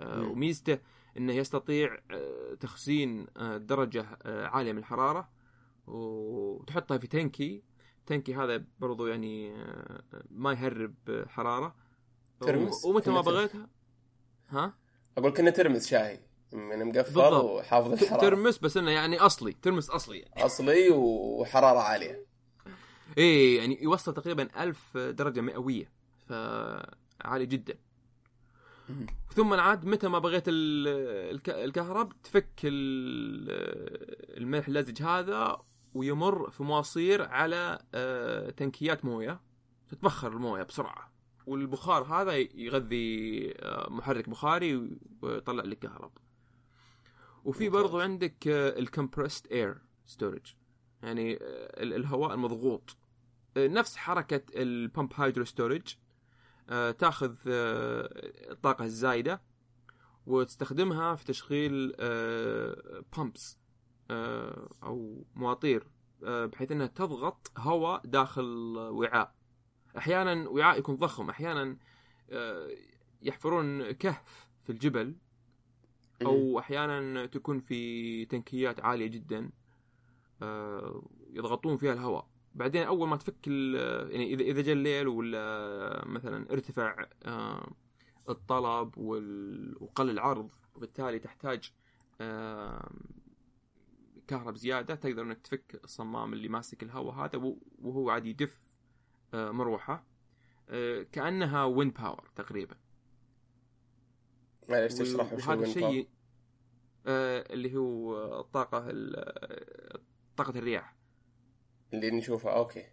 آه،. 0.00 0.22
وميزته 0.22 0.78
إنه 1.16 1.32
يستطيع 1.32 1.98
آه، 2.10 2.54
تخزين 2.60 3.26
درجة 3.56 4.18
عالية 4.24 4.72
من 4.72 4.78
الحرارة 4.78 5.28
وتحطها 5.86 6.98
في 6.98 7.06
تنكي 7.06 7.62
تنكي 8.06 8.34
هذا 8.34 8.64
برضو 8.78 9.06
يعني 9.06 9.64
ما 10.30 10.52
يهرب 10.52 10.94
حرارة 11.28 11.74
ترمس. 12.40 12.84
ومتى 12.84 13.10
ما. 13.10 13.20
بغيتها 13.20 13.68
ها 14.48 14.74
أقول 15.18 15.32
كنا 15.32 15.50
ترمس 15.50 15.86
شاي 15.88 16.20
من 16.52 16.84
مقفل 16.84 17.02
بالضبط. 17.02 17.44
وحافظ 17.44 17.92
الحرارة 17.92 18.20
ترمس 18.20 18.58
بس 18.58 18.76
إنه 18.76 18.90
يعني 18.90 19.18
أصلي 19.18 19.52
ترمس 19.52 19.90
أصلي 19.90 20.18
يعني. 20.18 20.44
أصلي 20.46 20.90
وحرارة 20.90 21.78
عالية 21.78 22.26
إيه 23.18 23.58
يعني 23.58 23.82
يوصل 23.82 24.14
تقريبا 24.14 24.48
ألف 24.62 24.96
درجة 24.96 25.40
مئوية 25.40 25.90
فعالي 26.28 27.46
جدا. 27.46 27.74
ثم 29.34 29.52
عاد 29.54 29.84
متى 29.84 30.08
ما 30.08 30.18
بغيت 30.18 30.44
ال- 30.48 30.88
الك- 31.34 31.48
الكهرب 31.50 32.12
تفك 32.22 32.48
ال- 32.64 34.36
الملح 34.38 34.68
اللزج 34.68 35.02
هذا 35.02 35.58
ويمر 35.94 36.50
في 36.50 36.62
مواسير 36.62 37.22
على 37.28 37.78
آه، 37.94 38.50
تنكيات 38.50 39.04
موية 39.04 39.40
تتبخر 39.90 40.28
الموية 40.32 40.62
بسرعة 40.62 41.12
والبخار 41.50 42.02
هذا 42.02 42.36
يغذي 42.36 43.54
آه، 43.58 43.90
محرك 43.90 44.28
بخاري 44.28 44.90
ويطلع 45.22 45.64
لك 45.64 45.78
كهرب. 45.78 46.12
وفي. 47.44 47.68
برضو 47.68 48.00
عندك 48.00 48.36
ال 48.48 48.57
compressed 48.57 49.46
air 49.46 49.78
storage 50.06 50.54
يعني 51.02 51.34
آه، 51.34 51.82
ال- 51.82 51.92
الهواء 51.94 52.34
المضغوط. 52.34 52.96
آه، 53.56 53.66
نفس 53.66 53.96
حركة 53.96 54.42
ال 54.56 54.64
pumped 54.64 55.12
hydro 55.14 55.44
storage 55.44 55.94
تاخذ 56.98 57.34
الطاقة 57.46 58.84
الزايدة 58.84 59.42
وتستخدمها 60.26 61.14
في 61.14 61.24
تشغيل 61.24 61.92
pumps 63.16 63.58
أو 64.82 65.24
مواطير 65.34 65.86
بحيث 66.22 66.72
أنها 66.72 66.86
تضغط 66.86 67.52
هواء 67.58 68.00
داخل 68.06 68.44
وعاء. 68.76 69.34
أحيانا 69.98 70.48
وعاء 70.48 70.78
يكون 70.78 70.96
ضخم 70.96 71.30
أحيانا 71.30 71.76
آه، 72.30 72.68
يحفرون 73.22 73.90
كهف 73.90 74.48
في 74.64 74.70
الجبل 74.72 75.16
أو 76.22 76.58
أحيانا 76.58 77.26
تكون 77.26 77.60
في 77.60 78.24
تنكيات 78.24 78.80
عالية 78.80 79.06
جدا 79.06 79.50
آه، 80.42 81.02
يضغطون 81.30 81.76
فيها 81.76 81.92
الهواء. 81.92 82.28
بعدين 82.54 82.82
أول 82.82 83.08
ما 83.08 83.16
تفك 83.16 83.46
يعني 83.46 84.34
إذا 84.34 84.42
إذا 84.42 84.62
جاء 84.62 84.74
الليل 84.74 85.08
ولا 85.08 86.04
مثلا 86.06 86.52
ارتفع 86.52 87.06
آه، 87.24 87.72
الطلب 88.28 88.98
وقل 89.80 90.10
العرض 90.10 90.50
وبالتالي 90.74 91.18
تحتاج 91.18 91.72
كهرب 94.26 94.56
زيادة 94.56 94.94
تقدر 94.94 95.22
إنك 95.22 95.38
تفك 95.38 95.80
الصمام 95.84 96.32
اللي 96.32 96.48
ماسك 96.48 96.82
الهواء 96.82 97.14
هذا 97.14 97.54
وهو 97.78 98.10
عادي 98.10 98.30
يدف 98.30 98.60
مروحة. 99.34 100.06
آه، 100.68 101.02
كأنها 101.02 101.64
wind 101.64 101.94
power 101.94 102.30
تقريبا. 102.36 102.76
معليش 104.68 104.94
تشرح 104.94 105.32
وش 105.32 105.46
power؟ 105.46 105.62
الشيء 105.62 106.08
آه، 107.06 107.52
اللي 107.52 107.76
هو 107.76 108.40
الطاقة 108.40 108.84
ال- 108.90 110.00
طاقة 110.36 110.58
الرياح. 110.58 110.96
اللي 111.94 112.10
نشوفه 112.10 112.50
okay. 112.50 112.86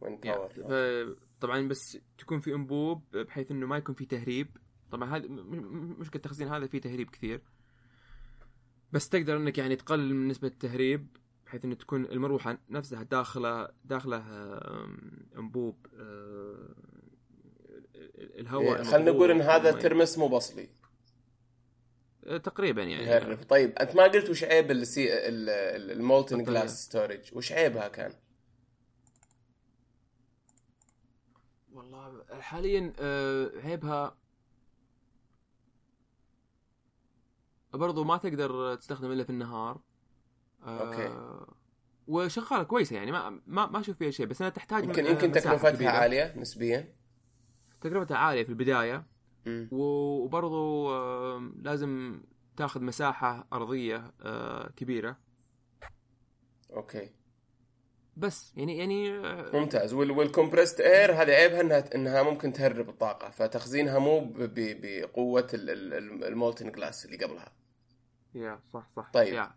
wind. 0.00 0.20
power 0.20 1.16
طبعا 1.40 1.68
بس 1.68 1.98
تكون 2.18 2.40
في 2.40 2.54
أنبوب 2.54 3.16
بحيث 3.16 3.50
إنه 3.50 3.66
ما 3.66 3.76
يكون 3.76 3.94
في 3.94 4.06
تهريب. 4.06 4.56
طبعا 4.90 5.16
هذا 5.16 5.28
مشكلة 5.28 6.16
التخزين 6.16 6.48
هذا 6.48 6.66
فيه 6.66 6.80
تهريب 6.80 7.10
كثير. 7.10 7.42
بس 8.92 9.08
تقدر 9.08 9.36
إنك 9.36 9.58
يعني 9.58 9.76
تقلل 9.76 10.14
من 10.14 10.28
نسبة 10.28 10.48
التهريب. 10.48 11.16
بحيث 11.48 11.64
إنه 11.64 11.74
تكون 11.74 12.04
المروحة 12.04 12.58
نفسها 12.70 13.02
داخلة 13.02 13.68
داخلة 13.84 14.22
أنبوب 15.38 15.86
آه، 15.94 16.74
الهواء 18.14 18.78
إيه، 18.78 18.82
خلينا 18.82 19.10
نقول 19.10 19.30
إن 19.30 19.40
هذا. 19.40 19.72
ترمس 19.72 20.18
مو 20.18 20.28
بصلي 20.28 20.68
آه، 22.24 22.36
تقريبا 22.36 22.82
يعني 22.82 23.04
يهرب 23.04 23.38
طيب 23.42 23.78
أنت 23.78 23.96
ما 23.96 24.02
قلت 24.02 24.30
وش 24.30 24.44
عيب 24.44 24.70
ال 24.70 24.83
سي 24.83 25.08
molten. 25.28 26.44
glass 26.44 26.84
storage 26.84 27.30
وش 27.32 27.52
عيبها 27.52 27.88
كان؟ 27.88 28.12
والله 31.72 32.24
حاليا 32.40 32.92
آه، 32.98 33.50
عيبها 33.64 34.16
برضو 37.72 38.04
ما 38.04 38.16
تقدر 38.16 38.74
تستخدم 38.74 39.12
إلا 39.12 39.24
في 39.24 39.30
النهار 39.30 39.80
آه، 40.66 40.80
okay. 40.80 41.38
وشغالة 42.08 42.62
كويسة 42.62 42.96
يعني 42.96 43.12
ما 43.12 43.30
ما 43.46 43.66
ما 43.66 43.80
أشوف 43.80 43.96
فيها 43.96 44.10
شيء 44.10 44.26
بس 44.26 44.40
انها 44.40 44.50
تحتاج 44.50 44.84
يمكن 44.84 45.06
آه، 45.06 45.10
يمكن 45.10 45.30
مساحة 45.30 45.46
تكلفتها 45.56 45.70
كبيرة. 45.70 45.90
عالية 45.90 46.34
نسبيا 46.36 46.94
تكلفتها 47.80 48.16
عالية 48.16 48.42
في 48.42 48.48
البداية. 48.48 49.06
و- 49.70 50.24
وبرضو 50.24 50.90
آه، 50.94 51.50
لازم 51.62 52.20
تاخذ 52.56 52.82
مساحة 52.82 53.46
أرضية 53.52 54.12
آه، 54.22 54.70
كبيرة 54.76 55.16
okay 56.72 57.10
بس 58.16 58.52
يعني 58.56 58.78
يعني 58.78 59.10
آه، 59.18 59.50
ممتاز 59.56 59.92
وال 59.94 60.10
وال 60.10 60.22
compressed 60.22 60.80
air 60.80 61.12
هذه 61.12 61.30
عيبها 61.30 61.60
انها 61.60 61.94
إنها 61.94 62.22
ممكن 62.22 62.52
تهرب 62.52 62.88
الطاقة 62.88 63.30
فتخزينها 63.30 63.98
مو 63.98 64.32
بقوة 64.38 65.48
ال 65.54 65.71
molten 65.71 66.72
glass 66.72 67.04
اللي 67.06 67.16
قبلها 67.24 67.52
يا 68.34 68.60
صح 68.72 68.88
صح 68.96 69.10
طيب. 69.12 69.34
يا. 69.34 69.52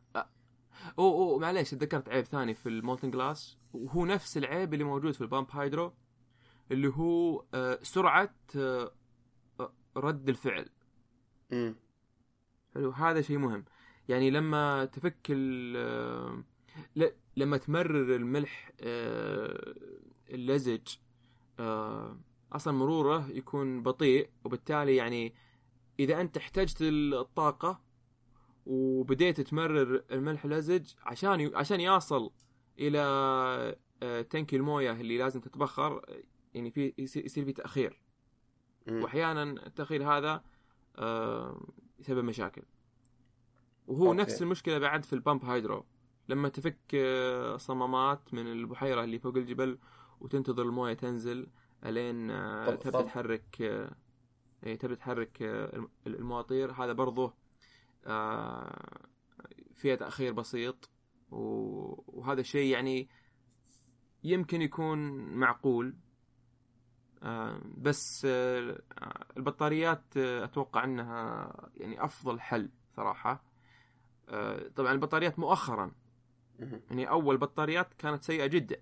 أو 0.99 1.05
أو 1.05 1.39
معليش 1.39 1.69
تذكرت 1.71 2.09
عيب 2.09 2.25
ثاني 2.25 2.53
في 2.53 2.69
ال 2.69 2.75
molten 2.75 3.11
glass. 3.11 3.57
وهو 3.73 4.05
نفس 4.05 4.37
العيب 4.37 4.73
اللي 4.73 4.83
موجود 4.83 5.13
في 5.13 5.21
ال 5.21 5.26
pump 5.26 5.47
hydro 5.51 5.93
اللي 6.71 6.87
هو 6.87 7.45
آه، 7.53 7.79
سرعة 7.81 8.35
آه، 8.55 8.91
آه، 9.59 9.73
رد 9.97 10.29
الفعل. 10.29 10.69
امم 11.53 11.75
حلو 12.75 12.89
هذا 12.91 13.21
شيء 13.21 13.37
مهم. 13.37 13.65
يعني 14.09 14.29
لما 14.29 14.85
تفك 14.85 15.27
ال 15.29 16.43
لما 17.37 17.57
تمرر 17.57 18.15
الملح 18.15 18.71
اللزج 20.29 20.87
أصلا 22.51 22.73
مرورة 22.73 23.29
يكون 23.29 23.83
بطيء 23.83 24.29
وبالتالي 24.43 24.95
يعني 24.95 25.33
إذا 25.99 26.21
أنت 26.21 26.37
احتجت 26.37 26.77
الطاقة 26.81 27.81
وبديت 28.75 29.41
تمرر 29.41 30.03
الملح 30.11 30.45
اللزج 30.45 30.93
عشان. 31.05 31.51
عشان 31.55 31.81
يصل 31.81 32.31
إلى 32.79 32.99
آه، 34.03 34.21
تنكي 34.21 34.55
الموية 34.55 34.91
اللي 34.91 35.17
لازم 35.17 35.39
تتبخر 35.41 36.05
يعني 36.53 36.71
في 36.71 36.93
يصير 36.97 37.45
في 37.45 37.53
تأخير 37.53 38.01
وأحيانا 38.89 39.43
التأخير 39.43 40.03
هذا 40.17 40.43
آه، 40.95 41.67
يسبب 41.99 42.23
مشاكل 42.23 42.61
وهو 43.87 44.07
okay. 44.07 44.17
نفس 44.21 44.41
المشكلة 44.41 44.77
بعد 44.79 45.05
في 45.05 45.13
ال 45.13 45.20
pump 45.20 45.45
hydro 45.45 45.85
لما 46.29 46.49
تفك 46.49 46.77
آه، 46.95 47.57
صمامات 47.57 48.33
من 48.33 48.47
البحيرة 48.51 49.03
اللي 49.03 49.19
فوق 49.19 49.37
الجبل 49.37 49.77
وتنتظر 50.21 50.63
الموية 50.63 50.93
تنزل 50.93 51.47
ألين 51.85 52.27
طب- 52.65 52.79
تبدأ. 52.79 53.01
تحرك 53.01 53.61
إيه، 54.63 54.75
تبدأ 54.75 54.95
تحرك 54.95 55.37
الم- 55.41 55.89
المواطير 56.07 56.71
هذا 56.71 56.93
برضه 56.93 57.33
فيها 59.75 59.95
تأخير 59.95 60.33
بسيط. 60.33 60.89
و- 61.31 62.03
وهذا 62.19 62.41
الشيء 62.41 62.73
يعني 62.73 63.09
يمكن 64.23 64.61
يكون 64.61 64.97
معقول. 65.35 65.95
آه، 67.23 67.61
بس 67.77 68.25
آه، 68.29 68.81
البطاريات 69.37 70.03
آه، 70.17 70.43
أتوقع 70.45 70.83
أنها 70.83 71.51
يعني 71.77 72.05
أفضل 72.05 72.39
حل 72.39 72.69
صراحة. 72.95 73.43
آه، 74.29 74.67
طبعا 74.75 74.91
البطاريات 74.91 75.39
مؤخرا. 75.39 75.91
يعني 76.89 77.09
أول 77.09 77.37
بطاريات 77.37 77.93
كانت 77.93 78.23
سيئة 78.23 78.45
جدا. 78.45 78.75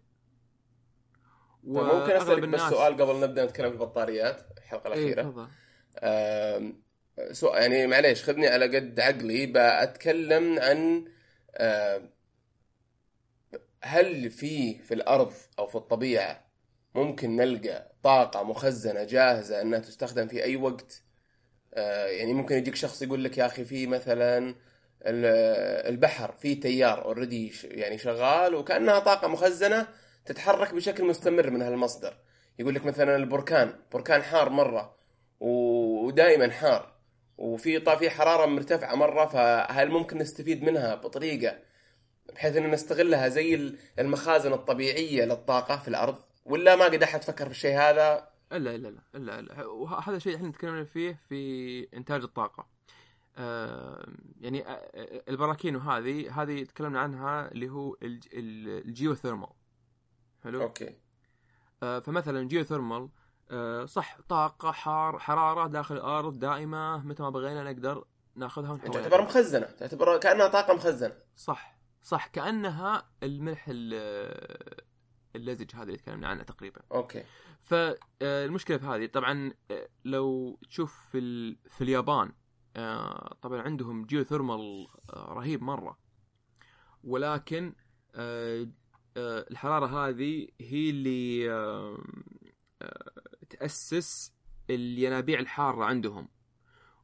طيب 1.64 1.74
ممكن 1.74 2.12
أسألك 2.12 2.50
بس 2.50 2.62
سؤال 2.62 2.94
قبل 3.02 3.20
نبدأ 3.20 3.46
نتكلم 3.46 3.70
في 3.70 3.76
البطاريات 3.76 4.58
الحلقة 4.58 4.94
إيه، 4.94 5.14
الأخيرة؟ 5.14 5.22
تفضل. 5.24 5.48
سؤال 7.32 7.62
يعني 7.72 7.88
معليش 7.88 8.24
خذني 8.24 8.48
على 8.48 8.78
قد 8.78 9.00
عقلي 9.00 9.46
بتكلم 9.56 10.60
عن 10.60 11.06
آم، 11.58 12.10
هل 13.84 14.30
في 14.30 14.80
في 14.80 14.94
الأرض 14.94 15.34
أو 15.60 15.68
في 15.68 15.76
الطبيعة 15.76 16.46
ممكن 16.96 17.36
نلقى 17.36 17.92
طاقة 18.04 18.44
مخزنة 18.44 19.04
جاهزة 19.04 19.62
أنها 19.62 19.80
تستخدم 19.80 20.28
في 20.28 20.44
أي 20.44 20.56
وقت؟ 20.56 21.04
آه، 21.74 22.06
يعني 22.08 22.34
ممكن 22.34 22.56
يجيك 22.58 22.76
شخص 22.76 23.02
يقول 23.02 23.24
لك 23.24 23.38
يا 23.38 23.46
أخي 23.46 23.66
في 23.66 23.88
مثلا 23.88 24.38
ال- 25.06 25.86
البحر 25.94 26.32
في 26.32 26.56
تيار 26.56 27.06
اوريدي 27.06 27.54
يعني 27.64 27.98
شغال 27.98 28.56
وكأنها 28.56 29.00
طاقة 29.00 29.28
مخزنة 29.28 29.88
تتحرك 30.26 30.74
بشكل 30.74 31.04
مستمر 31.04 31.50
من 31.50 31.62
هالمصدر. 31.62 32.18
يقول 32.60 32.76
لك 32.76 32.86
مثلا 32.86 33.16
البركان 33.16 33.74
بركان 33.92 34.24
حار 34.24 34.50
مرة 34.50 34.96
و- 35.40 36.06
ودائما 36.06 36.52
حار. 36.52 36.99
وفي 37.40 37.80
في 37.98 38.10
حرارة 38.10 38.46
مرتفعة 38.46 38.96
مرة 38.96 39.26
فهل 39.26 39.92
ممكن 39.92 40.18
نستفيد 40.18 40.64
منها 40.64 40.96
بطريقة 40.96 41.60
بحيث 42.36 42.56
ان 42.56 42.72
نستغلها 42.72 43.28
زي 43.30 43.56
ال- 43.56 43.78
المخازن 44.00 44.54
الطبيعية 44.54 45.26
للطاقة 45.26 45.78
في 45.78 45.88
الأرض؟ 45.88 46.18
ولا 46.46 46.76
ما 46.76 46.86
قد 46.86 47.04
أحد 47.04 47.22
فكر 47.24 47.46
في 47.46 47.52
الشيء 47.52 47.78
هذا؟ 47.78 48.30
الا 48.52 48.76
الا 48.76 48.88
لا 48.88 49.02
الا 49.16 49.40
الا 49.40 49.66
وهذا 49.66 50.18
الشيء 50.18 50.36
إحنا 50.36 50.52
تكلمنا 50.52 50.84
فيه 50.84 51.20
في 51.30 51.88
إنتاج 51.94 52.22
الطاقة. 52.24 52.68
آه 53.38 54.08
يعني 54.42 54.68
آه، 54.68 55.22
البراكين 55.30 55.76
وهذه 55.76 56.42
هذه 56.42 56.64
تكلمنا 56.64 57.00
عنها 57.00 57.52
اللي 57.52 57.70
هو 57.70 57.96
الج- 58.04 58.28
ال- 58.34 58.86
الجيوثيرمال. 58.88 59.50
حلو؟ 60.44 60.62
okay. 60.62 60.96
آه 61.84 62.00
فمثلا 62.00 62.40
ال 62.40 62.45
geothermal 62.45 63.02
آه 63.02 63.10
صح 63.86 64.18
طاقة 64.30 64.72
حار 64.72 65.20
حرارة 65.20 65.68
داخل 65.68 65.96
الأرض 65.96 66.40
دائمة 66.40 66.98
متى 67.08 67.24
ما 67.24 67.30
بغينا 67.30 67.64
نقدر 67.72 68.06
ناخذها 68.36 68.72
ونحولها. 68.72 68.94
تعتبر 69.02 69.22
مخزنة 69.22 69.66
تعتبر 69.66 70.18
كأنها 70.18 70.48
طاقة 70.48 70.74
مخزنة. 70.74 71.14
صح 71.36 71.80
صح 72.02 72.28
كأنها 72.28 73.10
الملح 73.24 73.66
ال- 73.70 74.84
اللزج 75.36 75.76
هذا 75.76 75.84
اللي 75.84 75.98
تكلمنا 75.98 76.28
عنه 76.28 76.44
تقريبا. 76.44 76.82
okay. 76.92 77.24
فالمشكلة 77.62 78.78
في 78.78 78.86
هذه 78.86 79.06
طبعا 79.06 79.54
آه، 79.72 79.88
لو 80.06 80.60
تشوف 80.70 81.08
في 81.12 81.18
ال... 81.20 81.58
في 81.70 81.84
اليابان 81.84 82.32
آه، 82.76 83.38
طبعا 83.42 83.62
عندهم 83.62 84.06
geothermal 84.06 84.88
آه، 85.14 85.34
رهيب 85.34 85.62
مرة. 85.64 85.98
ولكن 87.04 87.74
آه، 88.16 88.68
آه، 89.18 89.46
الحرارة 89.52 89.86
هذه 90.08 90.48
هي 90.62 90.90
اللي 90.90 91.50
تأسس 93.50 94.34
الينابيع 94.70 95.40
الحارة 95.40 95.86
عندهم. 95.86 96.28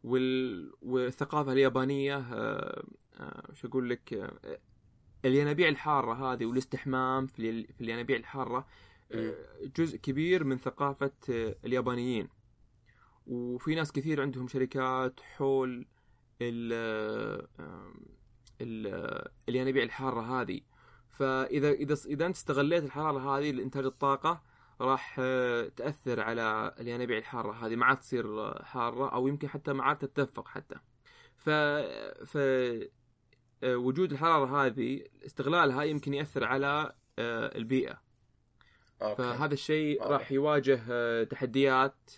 وال... 0.03 0.71
والثقافة 0.81 1.51
اليابانية 1.51 2.17
آه، 2.17 2.83
آه، 3.19 3.53
شو 3.53 3.67
أقول 3.67 3.89
لك 3.89 4.13
آه، 4.13 4.59
الينابيع 5.25 5.69
الحارة 5.69 6.13
هذه 6.33 6.45
والاستحمام 6.45 7.27
في 7.27 7.49
ال- 7.49 7.73
في 7.73 7.81
الينابيع 7.81 8.17
الحارة 8.17 8.67
مم. 9.13 9.33
جزء 9.77 9.97
كبير 9.97 10.43
من 10.43 10.57
ثقافة 10.57 11.11
اليابانيين. 11.65 12.29
وفي 13.27 13.75
ناس 13.75 13.91
كثير 13.91 14.21
عندهم 14.21 14.47
شركات 14.47 15.19
حول 15.19 15.85
ال 16.41 16.73
ال 18.61 18.87
الينابيع 19.49 19.83
الحارة 19.83 20.41
هذه. 20.41 20.61
فإذا 21.09 21.71
إذا 21.71 21.95
إذا 22.05 22.25
أنت 22.25 22.35
استغليت 22.35 22.83
الحرارة 22.83 23.37
هذه 23.37 23.51
لإنتاج 23.51 23.85
الطاقة 23.85 24.41
راح 24.81 25.15
آه، 25.19 25.67
تأثر 25.67 26.19
على 26.19 26.75
الينابيع 26.79 27.17
الحارة. 27.17 27.51
هذه 27.67 27.75
ما 27.75 27.85
عاد 27.85 27.97
تصير 27.99 28.39
آه، 28.41 28.63
حارة 28.63 29.13
أو 29.13 29.27
يمكن 29.27 29.47
حتى 29.47 29.73
ما 29.73 29.83
عاد 29.83 29.97
تتدفق 29.97 30.47
حتى. 30.47 30.75
ف 31.37 31.49
ف 32.25 32.37
آه، 33.63 33.75
وجود 33.77 34.11
الحرارة 34.11 34.65
هذه 34.65 35.03
استغلالها 35.25 35.83
يمكن 35.83 36.13
يأثر 36.13 36.43
على 36.43 36.93
البيئة. 37.19 38.01
أوكي. 39.01 39.15
فهذا 39.15 39.53
الشيء. 39.53 40.03
راح 40.03 40.31
يواجه 40.31 41.23
تحديات 41.23 42.11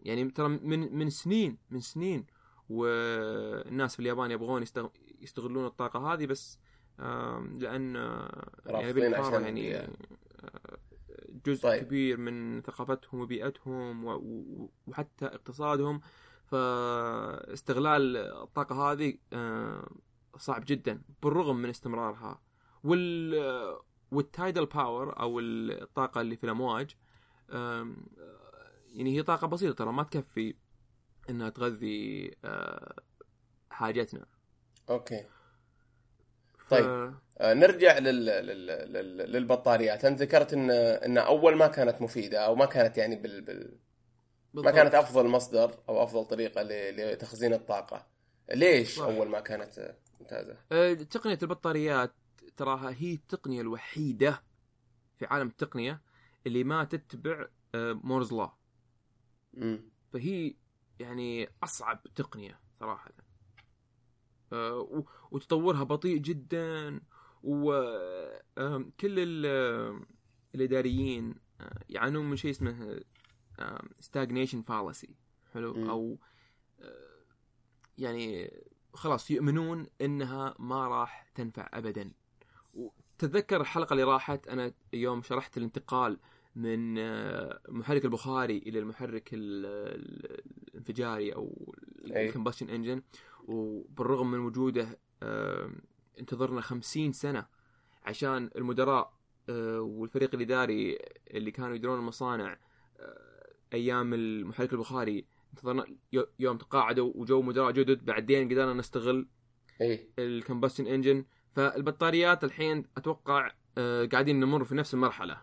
يعني 0.00 0.30
ترى 0.30 0.48
من 0.48 0.96
من 0.98 1.10
سنين 1.10 1.58
من 1.70 1.80
سنين 1.80 2.26
والناس 2.68 3.94
في 3.94 4.00
اليابان 4.00 4.30
يبغون 4.30 4.62
يستغ- 4.66 4.90
يستغلون 5.20 5.66
الطاقة 5.66 6.12
هذه 6.12 6.26
بس 6.26 6.58
لأن 7.58 7.96
آه، 7.96 8.48
يعني 8.66 8.92
عشان 9.16 9.32
يعني 9.42 9.88
جزء 11.46 11.62
طيب. 11.62 11.82
كبير 11.84 12.16
من 12.16 12.62
ثقافتهم 12.62 13.20
وبيئتهم 13.20 14.04
و- 14.04 14.14
و- 14.16 14.70
وحتى 14.86 15.26
اقتصادهم 15.26 16.00
فاستغلال 16.44 18.16
الطاقة 18.16 18.92
هذه 18.92 19.18
آه، 19.32 19.90
صعب 20.36 20.62
جدا 20.66 21.02
بالرغم 21.22 21.56
من 21.56 21.68
استمرارها 21.68 22.42
وال 22.84 23.34
وال 24.12 24.27
tidal 24.27 24.66
power 24.66 25.20
أو 25.20 25.40
الطاقة 25.40 26.20
اللي 26.20 26.36
في 26.36 26.44
الأمواج 26.44 26.96
يعني 28.92 29.16
هي 29.16 29.22
طاقة 29.22 29.46
بسيطة 29.46 29.74
ترى 29.74 29.92
ما 29.92 30.02
تكفي 30.02 30.54
إنها 31.30 31.48
تغذي 31.48 32.34
آه، 32.44 33.02
حاجتنا 33.70 34.26
أوكي. 34.90 35.26
طيب. 36.70 37.14
آه، 37.42 37.54
نرجع 37.54 37.98
لل... 37.98 38.26
لل... 38.26 38.66
لل... 38.66 39.32
للبطاريات. 39.32 40.04
انت 40.04 40.22
ذكرت 40.22 40.52
ان 40.52 40.70
إن 40.70 41.18
أول 41.18 41.56
ما 41.56 41.66
كانت 41.66 42.02
مفيدة 42.02 42.38
أو 42.38 42.54
ما 42.54 42.66
كانت 42.66 42.98
يعني 42.98 43.16
بال... 43.16 43.40
بال... 43.40 43.78
ما 44.54 44.62
بالضبط. 44.62 44.74
كانت 44.74 44.94
أفضل 44.94 45.28
مصدر 45.28 45.74
أو 45.88 46.02
أفضل 46.02 46.24
طريقة 46.24 46.62
ل... 46.62 46.96
لتخزين 46.96 47.52
الطاقة. 47.52 48.06
ليش 48.54 48.96
صح. 48.96 49.04
أول 49.04 49.28
ما 49.28 49.40
كانت 49.40 49.96
ممتازة؟ 50.20 50.56
آه، 50.72 50.92
تقنية 50.92 51.38
البطاريات 51.42 52.14
تراها 52.56 52.94
هي 52.98 53.14
التقنية 53.14 53.60
الوحيدة 53.60 54.42
في 55.18 55.26
عالم 55.26 55.46
التقنية 55.48 56.02
اللي 56.46 56.64
ما 56.64 56.84
تتبع 56.84 57.46
آه، 57.74 57.92
Moore's 57.92 58.32
law. 58.32 58.52
فهي 60.12 60.54
يعني 61.00 61.48
أصعب 61.64 62.02
تقنية 62.14 62.60
صراحة. 62.80 63.10
وتطورها 65.30 65.82
بطيء 65.82 66.18
جدا. 66.18 67.00
وكل 67.42 69.14
الإداريين 70.54 71.34
آه، 71.60 71.78
يعانون 71.88 72.30
من 72.30 72.36
شيء 72.36 72.50
اسمه 72.50 73.00
stagnation 74.00 74.62
fallacy 74.62 75.14
حلو؟ 75.54 75.74
مم. 75.74 75.90
أو 75.90 76.18
آه، 76.80 77.24
يعني 77.98 78.50
خلاص 78.94 79.30
يؤمنون 79.30 79.86
إنها 80.00 80.54
ما 80.58 80.88
راح 80.88 81.30
تنفع 81.34 81.68
ابدا. 81.72 82.12
وتتذكر 82.74 83.60
الحلقة 83.60 83.92
اللي 83.92 84.04
راحت؟ 84.04 84.48
أنا 84.48 84.72
يوم 84.92 85.22
شرحت 85.22 85.56
الانتقال 85.58 86.18
من 86.56 86.98
آه، 86.98 87.60
محرك 87.68 88.04
البخاري 88.04 88.58
إلى 88.58 88.78
المحرك 88.78 89.34
ال- 89.34 89.66
ال- 89.66 90.42
الانفجاري 90.68 91.34
أو. 91.34 91.74
الكمبشن 92.04 92.70
انجن 92.70 93.02
وبالرغم 93.44 94.30
من 94.30 94.38
وجوده 94.38 94.98
انتظرنا 96.20 96.60
خمسين 96.60 97.12
سنة 97.12 97.46
عشان 98.04 98.50
المدراء 98.56 99.12
آه، 99.48 99.80
والفريق 99.80 100.34
الإداري 100.34 100.98
اللي 101.30 101.50
كانوا 101.50 101.74
يديرون 101.74 101.98
المصانع 101.98 102.58
آه، 103.00 103.52
أيام 103.72 104.14
المحرك 104.14 104.72
البخاري. 104.72 105.26
انتظرنا 105.52 105.86
يو- 106.12 106.26
يوم 106.38 106.56
تقاعدوا 106.56 107.12
وجو 107.14 107.42
مدراء 107.42 107.70
جدد 107.70 108.04
بعدين 108.04 108.48
قدرنا 108.48 108.72
نستغل 108.74 109.28
إي. 109.80 110.08
ال 110.18 110.24
combustion 110.24 110.86
engine. 110.86 111.24
فالبطاريات 111.54 112.44
الحين 112.44 112.84
أتوقع 112.96 113.50
آه، 113.78 114.04
قاعدين 114.06 114.40
نمر 114.40 114.64
في 114.64 114.74
نفس 114.74 114.94
المرحلة. 114.94 115.40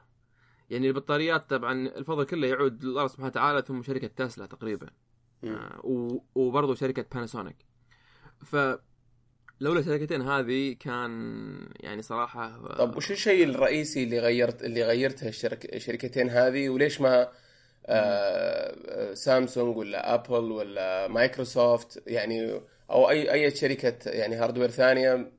يعني 0.70 0.88
البطاريات 0.88 1.50
طبعا 1.50 1.74
الفضل 1.88 2.24
كله 2.24 2.48
يعود 2.48 2.86
لله 2.86 3.08
سبحانه 3.08 3.28
وتعالى 3.28 3.62
ثم 3.62 3.82
شركة 3.82 4.08
تسلا 4.08 4.46
تقريبا. 4.46 4.90
وبرضه 6.36 6.76
شركة 6.76 7.06
باناسونيك 7.14 7.56
ف 8.46 8.56
لولا 9.62 9.80
الشركتين 9.80 10.22
هذه 10.22 10.74
كان 10.80 11.70
يعني 11.80 12.02
صراحة 12.02 12.46
آه، 12.46 12.78
طب 12.78 12.98
وش 12.98 13.12
الشيء 13.12 13.44
الرئيسي 13.50 14.04
اللي 14.04 14.20
غيرت 14.20 14.64
اللي 14.64 14.84
غيرتها 14.84 15.30
الشرك... 15.30 15.76
الشركتين 15.76 16.30
هذه 16.30 16.70
وليش 16.70 17.02
ما 17.02 17.28
آه 17.86 19.14
سامسونج 19.14 19.78
ولا 19.78 20.14
Apple 20.14 20.52
ولا 20.52 21.08
مايكروسوفت 21.08 22.04
يعني 22.08 22.62
أو 22.92 23.10
اي 23.10 23.32
أي 23.34 23.52
شركة 23.52 24.10
يعني 24.10 24.36
هاردوير 24.36 24.70
ثانية 24.70 25.32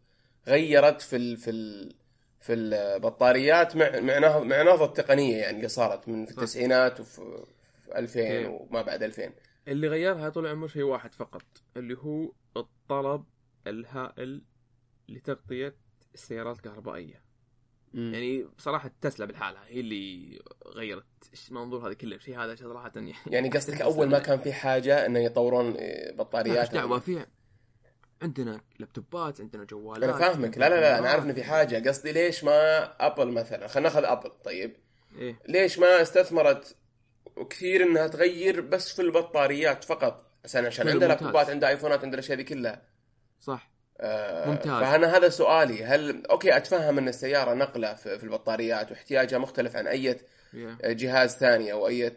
غيرت 0.48 1.00
في 1.00 1.16
ال... 1.16 1.36
في 1.36 1.50
ال... 1.50 1.94
في 2.40 2.52
البطاريات 2.52 3.76
مع 3.76 4.00
مع 4.00 4.18
نهض- 4.18 4.42
مع 4.42 4.62
نهضة 4.62 4.84
التقنية 4.84 5.36
يعني 5.36 5.56
اللي 5.56 5.68
صارت 5.68 6.08
من 6.08 6.26
في. 6.26 6.32
التسعينات 6.32 7.00
وفي 7.00 7.44
في 7.84 7.98
2000 7.98 8.20
إيه. 8.20 8.46
وما 8.46 8.82
بعد 8.82 9.02
2000 9.02 9.30
اللي 9.68 9.88
غيرها 9.88 10.28
طول 10.28 10.46
العمر 10.46 10.68
شيء 10.68 10.82
واحد 10.82 11.14
فقط 11.14 11.42
اللي 11.76 11.94
هو 11.98 12.32
الطلب 12.56 13.24
الهائل 13.66 14.42
لتغطية 15.08 15.74
السيارات 16.14 16.56
الكهربائية. 16.56 17.22
مم. 17.94 18.14
يعني 18.14 18.44
بصراحة 18.58 18.90
تسلا 19.00 19.26
بالحالة 19.26 19.58
هي 19.66 19.80
اللي 19.80 20.38
غيرت 20.66 21.04
المنظور 21.50 21.86
هذا 21.86 21.94
كله. 21.94 22.16
الشيء 22.16 22.38
هذا 22.38 22.54
صراحة 22.54 22.92
يعني. 22.94 23.14
يعني 23.26 23.48
قصدك 23.48 23.80
أول 23.90 24.08
ما 24.08 24.18
كان 24.18 24.38
في 24.38 24.52
حاجة 24.52 25.06
إنه 25.06 25.18
يطورون 25.18 25.72
إيه، 25.72 26.16
بطاريات 26.16 26.58
إيش 26.58 26.68
دعوة 26.68 26.98
في 26.98 27.26
عندنا 28.22 28.60
لابتوبات 28.78 29.40
عندنا 29.40 29.64
جوالات 29.64 30.10
أنا 30.10 30.18
فاهمك. 30.18 30.58
لا 30.58 30.68
لا 30.68 30.80
لا 30.80 30.98
أنا 30.98 31.08
عارف 31.08 31.24
ان 31.24 31.34
في 31.34 31.42
حاجة. 31.42 31.88
قصدي 31.88 32.12
ليش 32.12 32.44
ما 32.44 32.82
Apple 33.06 33.28
مثلا؟ 33.28 33.66
خلينا 33.66 33.88
نأخذ 33.88 34.04
Apple 34.04 34.30
طيب. 34.44 34.76
إيه. 35.18 35.38
ليش 35.48 35.78
ما 35.78 36.02
استثمرت 36.02 36.76
كثير 37.50 37.82
إنها 37.82 38.06
تغير 38.06 38.60
بس 38.60 38.92
في 38.92 39.02
البطاريات 39.02 39.84
فقط؟ 39.84 40.26
عشان 40.44 40.66
عشان 40.66 40.88
عندها. 40.88 41.08
لابتوبات 41.08 41.50
عندها 41.50 41.68
آيفونات 41.68 42.04
عندها 42.04 42.18
الأشياء 42.18 42.36
دي 42.36 42.44
كلها. 42.44 42.82
صح 43.40 43.70
آه، 44.00 44.50
ممتاز. 44.50 44.82
فأنا 44.82 45.16
هذا 45.16 45.28
سؤالي 45.28 45.84
هل 45.84 46.26
okay 46.26 46.56
أتفهم 46.56 46.98
أن 46.98 47.08
السيارة 47.08 47.54
نقلة 47.54 47.94
في 47.94 48.24
البطاريات 48.24 48.90
واحتياجها 48.90 49.38
مختلف 49.38 49.76
عن 49.76 49.86
أي 49.86 50.20
يا. 50.54 50.76
جهاز 50.82 51.36
ثاني 51.36 51.72
أو 51.72 51.88
أي 51.88 52.16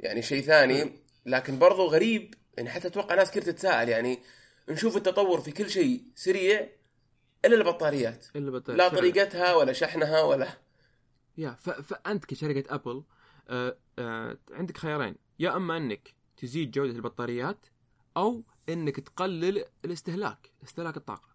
يعني 0.00 0.22
شيء 0.22 0.42
ثاني 0.42 0.92
لكن 1.26 1.58
برضو 1.58 1.86
غريب 1.86 2.34
يعني 2.56 2.70
حتى 2.70 2.88
أتوقع 2.88 3.14
ناس 3.14 3.30
كثير 3.30 3.42
تتساءل 3.42 3.88
يعني 3.88 4.18
نشوف 4.68 4.96
التطور 4.96 5.40
في 5.40 5.52
كل 5.52 5.70
شيء 5.70 6.02
سريع 6.14 6.68
إلا 7.44 7.54
البطاريات 7.54 8.26
إلا 8.36 8.50
بطارية 8.50 8.78
لا. 8.78 8.88
طريقتها 8.88 9.54
ولا 9.54 9.72
شحنها 9.72 10.22
ولا 10.22 10.48
يا. 11.38 11.50
فأنت 11.60 12.24
كشركة 12.24 12.74
أبل 12.74 13.02
آه 13.48 13.76
آه 13.98 14.38
عندك 14.50 14.78
خيارين 14.78 15.16
يا 15.38 15.56
أما 15.56 15.76
أنك 15.76 16.14
تزيد 16.36 16.70
جودة 16.70 16.92
البطاريات 16.92 17.66
أو 18.16 18.42
إنك 18.68 19.00
تقلل 19.00 19.64
الاستهلاك 19.84 20.50
استهلاك 20.64 20.96
الطاقة. 20.96 21.28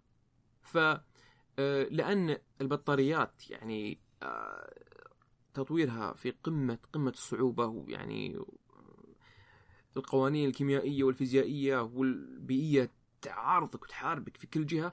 ف 0.62 0.78
آه 0.78 1.84
لأن 1.84 2.38
البطاريات 2.62 3.50
يعني 3.50 4.00
آه 4.24 4.74
تطويرها 5.54 6.13
في 6.13 6.32
قمة 6.44 6.78
قمة 6.94 7.10
الصعوبة 7.12 7.65
ويعني 7.65 8.38
آه، 8.38 8.46
القوانين 9.98 10.50
الكيميائية 10.50 11.04
والفيزيائية 11.04 11.82
والبيئية 11.82 12.92
تعارضك 13.22 13.84
وتحاربك 13.84 14.38
في 14.38 14.48
كل 14.48 14.65
جهة 14.65 14.92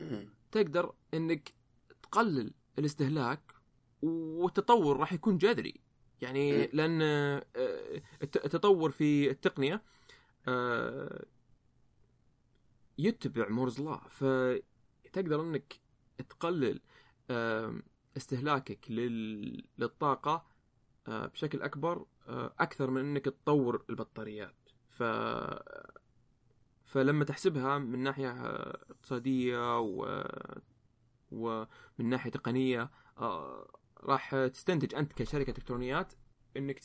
تقدر 0.53 0.93
إنك 1.15 1.53
تقلل 2.03 2.53
الاستهلاك 2.79 3.41
والتطور 4.03 4.97
راح 4.97 5.13
يكون 5.13 5.39
جذري. 5.39 5.75
يعني. 6.21 6.67
لأن 6.73 7.03
الت- 8.23 8.45
التطور 8.45 8.91
في 8.91 9.31
التقنية 9.31 9.83
يتبع 12.99 13.49
مورز 13.49 13.81
لا 13.81 13.97
فتقدر 14.09 15.41
إنك 15.41 15.81
تقلل 16.31 16.81
استهلاكك 18.17 18.91
لل- 18.91 19.65
للطاقة 19.79 20.47
بشكل 21.07 21.63
أكبر 21.63 22.07
أكثر 22.59 22.91
من 22.91 23.01
إنك 23.01 23.25
تطور 23.25 23.85
البطاريات. 23.91 24.55
ف 24.89 25.03
فلما 26.85 27.25
تحسبها 27.25 27.79
من 27.79 27.99
ناحية 27.99 28.31
اقتصادية 28.91 29.81
و 29.81 30.23
ومن 31.31 31.67
ناحية 32.09 32.31
تقنية 32.31 32.91
راح 34.05 34.47
تستنتج 34.47 34.95
أنت 34.95 35.13
كشركة 35.13 35.51
إلكترونيات 35.51 36.13
إنك 36.57 36.81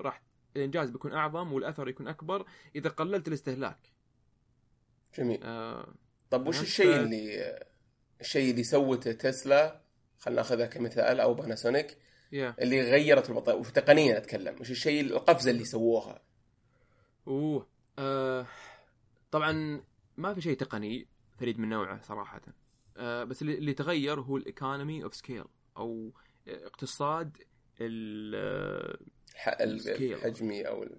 راح 0.00 0.22
الإنجاز 0.56 0.90
بيكون 0.90 1.12
أعظم 1.12 1.52
والأثر 1.52 1.88
يكون 1.88 2.08
أكبر 2.08 2.46
إذا 2.76 2.90
قللت 2.90 3.28
الاستهلاك. 3.28 3.92
جميل. 5.18 5.40
آه، 5.42 5.94
طب 6.30 6.46
وش؟ 6.46 6.62
الشيء 6.62 6.96
اللي 6.96 7.58
الشيء 8.20 8.50
اللي 8.50 8.64
سوته 8.64 9.12
تسلا 9.12 9.80
خلينا 10.18 10.40
ناخذها 10.40 10.66
كمثال 10.66 11.20
أو 11.20 11.34
باناسونيك 11.34 11.98
يا 12.32 12.54
اللي 12.58 12.80
غيرت 12.90 13.30
البطارية 13.30 13.60
وفي 13.60 13.72
تقنيا 13.72 14.16
أتكلم. 14.18 14.60
وش 14.60 14.70
الشيء 14.70 15.00
القفزة 15.00 15.50
اللي 15.50 15.64
سووها؟ 15.64 16.22
أوه. 17.26 17.66
آه، 17.98 18.46
طبعا 19.30 19.80
ما 20.16 20.34
في 20.34 20.40
شيء 20.40 20.56
تقني 20.56 21.06
فريد 21.38 21.58
من 21.58 21.68
نوعه 21.68 22.02
صراحة. 22.02 22.40
آه، 22.96 23.24
بس 23.24 23.42
اللي 23.42 23.54
اللي 23.54 23.74
تغير 23.74 24.20
هو 24.20 24.36
ال 24.36 24.44
economy 24.44 25.04
of 25.04 25.14
scale 25.14 25.44
أو 25.76 26.12
اقتصاد 26.48 27.36
ال. 27.80 28.34
الحجمي 29.60 30.62
أو 30.68 30.82
ال... 30.82 30.98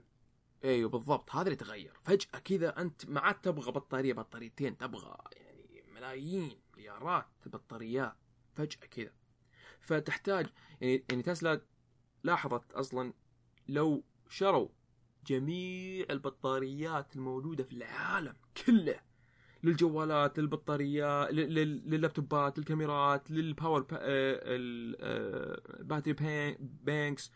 أيوه 0.63 0.89
بالضبط. 0.89 1.35
هذا 1.35 1.43
اللي 1.43 1.55
تغير. 1.55 1.93
فجأة 2.03 2.39
كذا 2.39 2.81
أنت 2.81 3.05
ما 3.09 3.19
عاد 3.19 3.41
تبغى 3.41 3.71
بطارية 3.71 4.13
بطاريتين 4.13 4.77
تبغى 4.77 5.17
يعني 5.35 5.83
ملايين 5.95 6.51
مليارات 6.77 7.25
البطاريات 7.45 8.15
فجأة 8.55 8.87
كذا. 8.91 9.11
فتحتاج 9.81 10.47
يعني 10.81 11.03
يعني 11.09 11.23
تسلا 11.23 11.61
لاحظت 12.23 12.71
أصلا 12.73 13.13
لو 13.67 14.03
شروا 14.29 14.69
جميع 15.27 16.05
البطاريات 16.09 17.15
الموجودة 17.15 17.63
في 17.63 17.71
العالم 17.73 18.33
كله. 18.65 18.99
للجوالات 19.63 20.39
للبطاريات 20.39 21.31
لل- 21.33 21.53
لل- 21.53 21.89
لللابتوبات 21.89 22.57
للكاميرات 22.59 23.31
للباور 23.31 23.81
با... 23.81 23.97
ال- 24.01 25.79
ال 25.79 25.84
battery 25.84 26.13
ban- 26.13 26.57
banks 26.59 27.31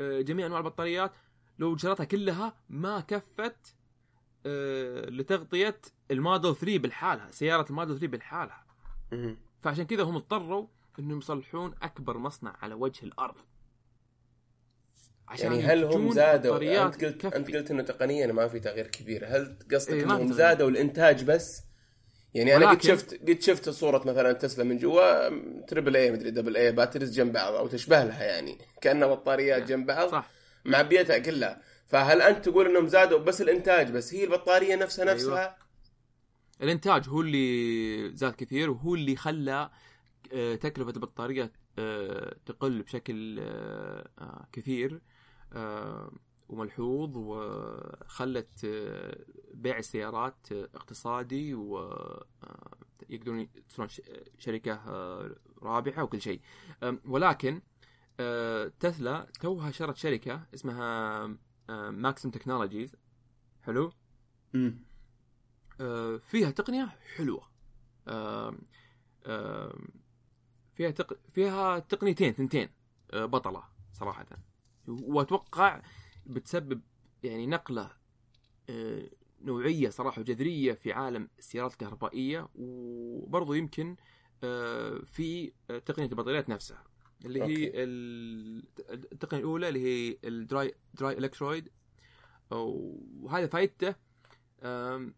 جميع 0.00 0.46
أنواع 0.46 0.60
البطاريات. 0.60 1.12
لو 1.58 1.76
شريتها 1.76 2.04
كلها 2.04 2.56
ما 2.68 3.00
كفت 3.00 3.74
آه، 4.46 5.10
لتغطية 5.10 5.80
الموديل 6.10 6.56
3 6.56 6.78
بالحالها 6.78 7.30
سيارة 7.30 7.66
الموديل 7.70 7.98
3 7.98 8.06
بالحالها 8.06 8.64
مهم. 9.12 9.36
فعشان 9.62 9.84
كذا 9.84 10.02
هم 10.02 10.16
اضطروا 10.16 10.66
إنهم 10.98 11.18
يصلحون 11.18 11.74
أكبر 11.82 12.18
مصنع 12.18 12.56
على 12.62 12.74
وجه 12.74 13.04
الأرض. 13.04 13.34
عشان 15.28 15.52
يعني 15.52 15.64
هل 15.64 15.84
هم 15.84 16.10
زادوا؟ 16.10 16.84
أنت 16.86 17.04
قلت 17.04 17.20
تكفي. 17.20 17.36
انت 17.36 17.50
قلت 17.50 17.70
إنه 17.70 17.82
تقنيا 17.82 18.26
ما 18.26 18.48
في 18.48 18.60
تغيير 18.60 18.86
كبير. 18.86 19.26
هل 19.26 19.58
قصدك 19.74 19.92
إيه، 19.92 20.04
إنهم. 20.04 20.32
زادوا 20.32 20.70
الإنتاج 20.70 21.24
بس؟ 21.24 21.62
يعني 22.34 22.56
أنا 22.56 22.70
قد 22.70 22.82
شفت 22.82 23.14
قد 23.28 23.40
شفت 23.40 23.68
صورة 23.70 23.98
مثلا 23.98 24.32
تسلا 24.32 24.64
من 24.64 24.78
جوا 24.78 25.28
triple 25.60 25.96
A 25.96 26.10
مدري 26.10 26.30
double 26.30 26.56
A 26.56 26.72
batteries 26.72 27.12
جنب 27.12 27.32
بعض 27.32 27.54
أو 27.54 27.66
تشبه 27.66 28.04
لها 28.04 28.24
يعني. 28.24 28.58
كأنها 28.80 29.08
بطاريات 29.08 29.62
جنب 29.62 29.86
بعض. 29.86 30.10
صح. 30.10 30.30
معبيتها 30.64 31.18
كلها. 31.18 31.62
فهل 31.86 32.22
أنت 32.22 32.44
تقول 32.48 32.66
إنهم 32.66 32.88
زادوا 32.88 33.18
بس 33.18 33.40
الإنتاج 33.42 33.90
بس 33.90 34.14
هي 34.14 34.24
البطارية 34.24 34.76
نفسها 34.76 35.02
أيوة. 35.04 35.14
نفسها؟ 35.14 35.56
الإنتاج 36.62 37.08
هو 37.08 37.20
اللي 37.20 38.16
زاد 38.16 38.32
كثير 38.34 38.70
وهو 38.70 38.94
اللي 38.94 39.16
خلى 39.16 39.70
آه، 40.32 40.54
تكلفة 40.54 40.90
البطارية 40.90 41.52
آه، 41.78 42.36
تقل 42.46 42.82
بشكل 42.82 43.36
آه، 43.40 44.48
كثير 44.52 45.00
وملحوظ 46.48 47.10
وخلت 47.16 48.66
بيع 49.54 49.78
السيارات 49.78 50.46
اقتصادي 50.52 51.54
ويقدرون 51.54 53.48
يصيرون 53.70 53.88
ش- 53.88 54.00
شركة 54.38 54.72
آه، 54.72 55.30
رابحة 55.62 56.02
وكل 56.02 56.20
شيء. 56.20 56.40
ولكن 57.04 57.62
تسلا 58.80 59.26
توها 59.40 59.70
شرت 59.70 59.96
شركة 59.96 60.46
اسمها 60.54 61.26
ماكسيم 61.90 62.30
تكنولوجيز 62.30 62.96
حلو؟ 63.62 63.92
امم 64.54 64.84
آه، 65.80 66.16
فيها 66.16 66.50
تقنية 66.50 66.96
حلوة. 67.16 67.50
فيها 70.74 70.90
تق... 70.90 71.18
فيها 71.32 71.78
تقنيتين 71.78 72.32
ثنتين 72.32 72.68
آه، 73.10 73.24
بطلة 73.24 73.62
صراحة. 73.92 74.26
وأتوقع 74.88 75.82
بتسبب 76.26 76.80
يعني 77.22 77.46
نقلة 77.46 77.90
آه، 78.70 79.10
نوعية 79.42 79.90
صراحة 79.90 80.20
وجذرية 80.20 80.72
في 80.72 80.92
عالم 80.92 81.28
السيارات 81.38 81.72
الكهربائية 81.72 82.48
وبرضو 82.54 83.52
يمكن 83.54 83.96
آه، 84.44 84.98
في 84.98 85.52
آه، 85.70 85.78
تقنية 85.78 86.06
البطاريات 86.06 86.48
نفسها. 86.48 86.84
اللي 87.26 87.42
هي 87.42 87.66
okay. 87.66 87.70
التقنية 89.12 89.40
الأولى 89.40 89.68
اللي 89.68 89.80
هي 89.84 90.18
ال 90.24 90.37
dry 90.37 90.74
dry 90.94 91.18
electrode 91.18 91.68
وهذا 92.50 93.46
فائدته 93.46 93.94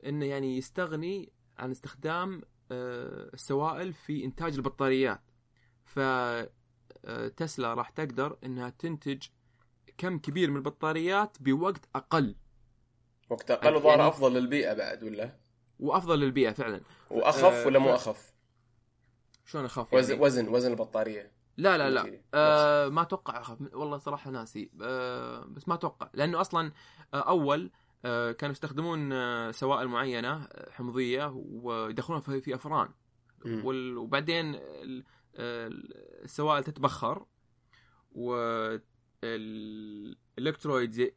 إنه 0.07 0.27
يعني 0.27 0.57
يستغني 0.57 1.33
عن 1.59 1.71
استخدام 1.71 2.43
آه، 2.73 3.31
السوائل 3.35 3.93
في 3.93 4.25
إنتاج 4.25 4.55
البطاريات. 4.55 5.21
ف 5.85 5.99
آه، 5.99 7.29
تسلا 7.37 7.75
راح 7.75 7.91
تقدر 7.91 8.39
إنها 8.45 8.71
تنتج 8.71 9.23
كم 9.99 10.19
كبير 10.19 10.51
من 10.51 10.57
البطاريات 10.57 11.37
بوقت 11.41 11.89
أقل. 11.95 12.37
وقت 13.31 13.51
أقل 13.51 13.85
يعني- 13.85 14.09
أفضل 14.09 14.33
للبيئة 14.35 14.73
بعد 14.75 15.05
ولا؟ 15.05 15.37
وأفضل 15.79 16.19
للبيئة 16.21 16.53
فعلا. 16.53 16.81
وأخف 17.11 17.45
آه، 17.45 17.67
ولا 17.67 17.79
مو 17.79 17.95
أخف؟ 17.95 18.35
شلون 19.45 19.65
اخاف 19.65 19.95
وزن 19.95 20.13
يعني؟ 20.13 20.25
وزن 20.25 20.49
وزن 20.49 20.71
البطارية. 20.71 21.33
لا 21.57 21.79
لا 21.79 21.91
لا. 21.91 22.21
آه 22.35 22.89
ما 22.89 23.03
أتوقع 23.03 23.41
اخاف 23.41 23.59
والله 23.75 23.99
صراحة 23.99 24.31
ناسي. 24.31 24.71
آه 24.83 25.45
بس 25.45 25.69
ما 25.69 25.75
أتوقع 25.75 26.11
لأنه 26.15 26.41
أصلا 26.41 26.73
آه 27.15 27.29
أول 27.29 27.71
آه 28.05 28.33
كانوا 28.33 28.53
يستخدمون 28.53 29.13
آه 29.13 29.51
سوائل 29.51 29.89
معينة 29.89 30.43
آه، 30.45 30.71
حمضية 30.71 31.33
ويدخلونها 31.37 32.23
في, 32.23 32.41
في 32.41 32.55
أفران. 32.55 32.89
وال- 33.65 33.97
وبعدين 33.97 34.55
ال- 34.55 35.05
آه، 35.37 35.69
السوائل 36.25 36.65
تتبخر 36.65 37.27
والالكترويد 40.07 41.15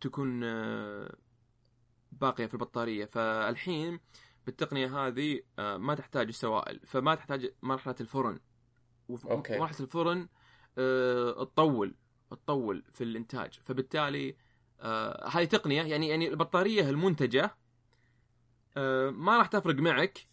تكون 0.00 0.44
آه، 0.44 1.14
باقية 2.12 2.46
في 2.46 2.54
البطارية. 2.54 3.04
فالحين 3.04 4.00
بالتقنية 4.46 5.06
هذه 5.06 5.40
ما 5.58 5.94
تحتاج 5.94 6.26
السوائل. 6.28 6.80
فما 6.86 7.14
تحتاج 7.14 7.52
مرحلة 7.62 7.94
الفرن. 8.00 8.38
مرحله 9.58 9.80
الفرن 9.80 10.28
آه، 10.78 11.44
تطول 11.44 11.94
تطول 12.30 12.82
في 12.94 13.04
الإنتاج. 13.04 13.60
فبالتالي 13.64 14.36
آه، 14.80 15.28
هذه 15.28 15.44
تقنية 15.44 15.82
يعني 15.82 16.08
يعني 16.08 16.28
البطارية 16.28 16.90
المنتجة 16.90 17.56
آه، 18.76 19.10
ما 19.10 19.38
راح 19.38 19.46
تفرق 19.46 19.74
معك 19.74 20.26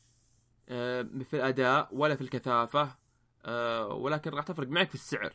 آه، 0.69 1.01
في 1.01 1.33
الأداء 1.35 1.89
ولا 1.91 2.15
في 2.15 2.21
الكثافة 2.21 2.95
آه، 3.45 3.87
ولكن 3.87 4.31
راح 4.31 4.43
تفرق 4.45 4.67
معك 4.67 4.89
في 4.89 4.95
السعر. 4.95 5.33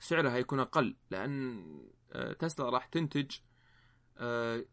سعرها 0.00 0.34
هيكون 0.34 0.60
أقل 0.60 0.96
لأن 1.10 1.64
آه، 2.12 2.32
تسلا 2.32 2.70
راح 2.70 2.86
تنتج 2.86 3.36
آه، 4.18 4.64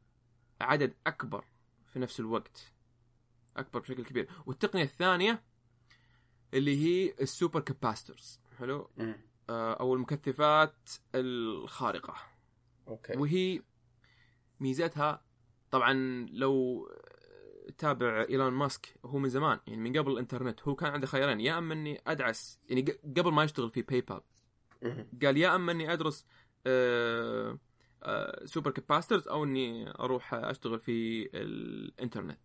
عدد 0.61 0.93
أكبر 1.07 1.45
في 1.93 1.99
نفس 1.99 2.19
الوقت 2.19 2.73
أكبر 3.57 3.79
بشكل 3.79 4.03
كبير. 4.03 4.29
والتقنية 4.45 4.83
الثانية 4.83 5.43
اللي 6.53 6.77
هي 6.85 7.13
ال 7.21 7.27
super 7.27 7.59
capacitors. 7.59 8.39
حلو. 8.57 8.89
آه، 9.49 9.73
أو 9.73 9.93
المكثفات 9.93 10.89
الخارقة. 11.15 12.15
Okay. 12.87 13.17
وهي 13.17 13.61
ميزتها 14.59 15.21
طبعا 15.71 16.25
لو 16.31 16.87
تابع 17.77 18.25
إيلون 18.29 18.53
ماسك 18.53 18.95
هو 19.05 19.19
من 19.19 19.29
زمان 19.29 19.59
يعني 19.67 19.81
من 19.81 19.97
قبل 19.97 20.11
الإنترنت 20.11 20.61
هو 20.61 20.75
كان 20.75 20.91
عنده 20.91 21.07
خيارين 21.07 21.39
يا 21.39 21.57
أما 21.57 21.73
إني 21.73 22.01
أدعس 22.07 22.59
يعني 22.69 22.81
قبل 23.17 23.31
ما 23.31 23.43
يشتغل 23.43 23.69
في 23.69 23.81
PayPal. 23.81 24.21
قال 25.23 25.37
يا 25.37 25.55
أما 25.55 25.71
إني 25.71 25.93
أدرس 25.93 26.25
آه، 26.67 27.57
آه، 28.03 28.45
super 28.45 28.71
capacitors 28.71 29.27
أو 29.27 29.43
إني 29.43 29.89
أروح 29.89 30.33
أشتغل 30.33 30.79
في 30.79 31.29
الإنترنت. 31.33 32.39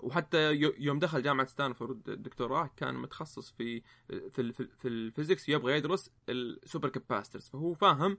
وحتى 0.00 0.52
يو- 0.54 0.74
يوم 0.78 0.98
دخل 0.98 1.22
جامعة 1.22 1.46
ستانفورد 1.46 2.08
الدكتوراه 2.08 2.70
كان 2.76 2.94
متخصص 2.94 3.50
في 3.50 3.82
في 4.08 4.52
في 4.52 4.88
ال 4.88 4.96
physics 4.96 5.48
ويبغى 5.48 5.76
يدرس 5.76 6.10
ال 6.28 6.38
super 6.38 6.88
capacitors 6.88 7.48
فهو 7.48 7.74
فاهم 7.74 8.18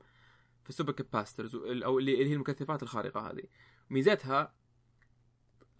في 0.63 0.69
ال 0.69 0.73
super 0.73 0.91
capacitors 0.91 1.55
أو 1.55 1.99
اللي 1.99 2.25
هي 2.29 2.33
المكثفات 2.33 2.83
الخارقة 2.83 3.31
هذه 3.31 3.43
ميزتها 3.89 4.53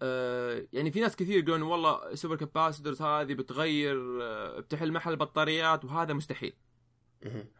آه، 0.02 0.66
يعني 0.72 0.90
في 0.90 1.00
ناس 1.00 1.16
كثير 1.16 1.38
يقولون 1.38 1.62
والله 1.62 2.10
ال 2.12 2.16
super 2.16 2.36
capacitors 2.36 3.02
هذه 3.02 3.34
بتغير 3.34 4.22
آه، 4.22 4.60
بتحل 4.60 4.92
محل 4.92 5.10
البطاريات 5.10 5.84
وهذا 5.84 6.12
مستحيل. 6.14 6.52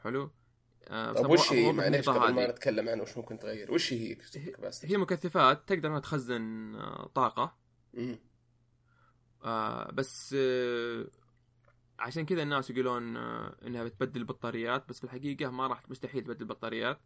حلو 0.04 0.30
آه، 0.88 1.12
طب 1.12 1.26
فأبغى- 1.26 1.30
وش 1.30 1.52
هي 1.52 1.72
معليش 1.72 2.08
قبل 2.08 2.32
ما. 2.34 2.46
نتكلم 2.50 2.88
عنه 2.88 3.02
وش 3.02 3.16
ممكن 3.16 3.38
تغير 3.38 3.72
وش 3.72 3.92
هي 3.92 4.16
هي 4.84 4.96
مكثفات 4.96 5.68
تقدر 5.68 5.88
إنها 5.88 6.00
تخزن 6.00 6.74
آه، 6.74 7.10
طاقة. 7.14 7.59
آه 9.44 9.90
بس 9.90 10.35
آه 10.38 11.07
عشان 11.98 12.26
كذا 12.26 12.42
الناس 12.42 12.70
يقولون 12.70 13.16
آه 13.16 13.57
إنها 13.66 13.85
بتبدل 13.85 14.20
البطاريات 14.20 14.88
بس 14.88 14.98
في 14.98 15.05
الحقيقة 15.05 15.50
ما 15.50 15.66
راح 15.66 15.88
مستحيل 15.90 16.24
تبدل 16.24 16.42
البطاريات. 16.42 17.00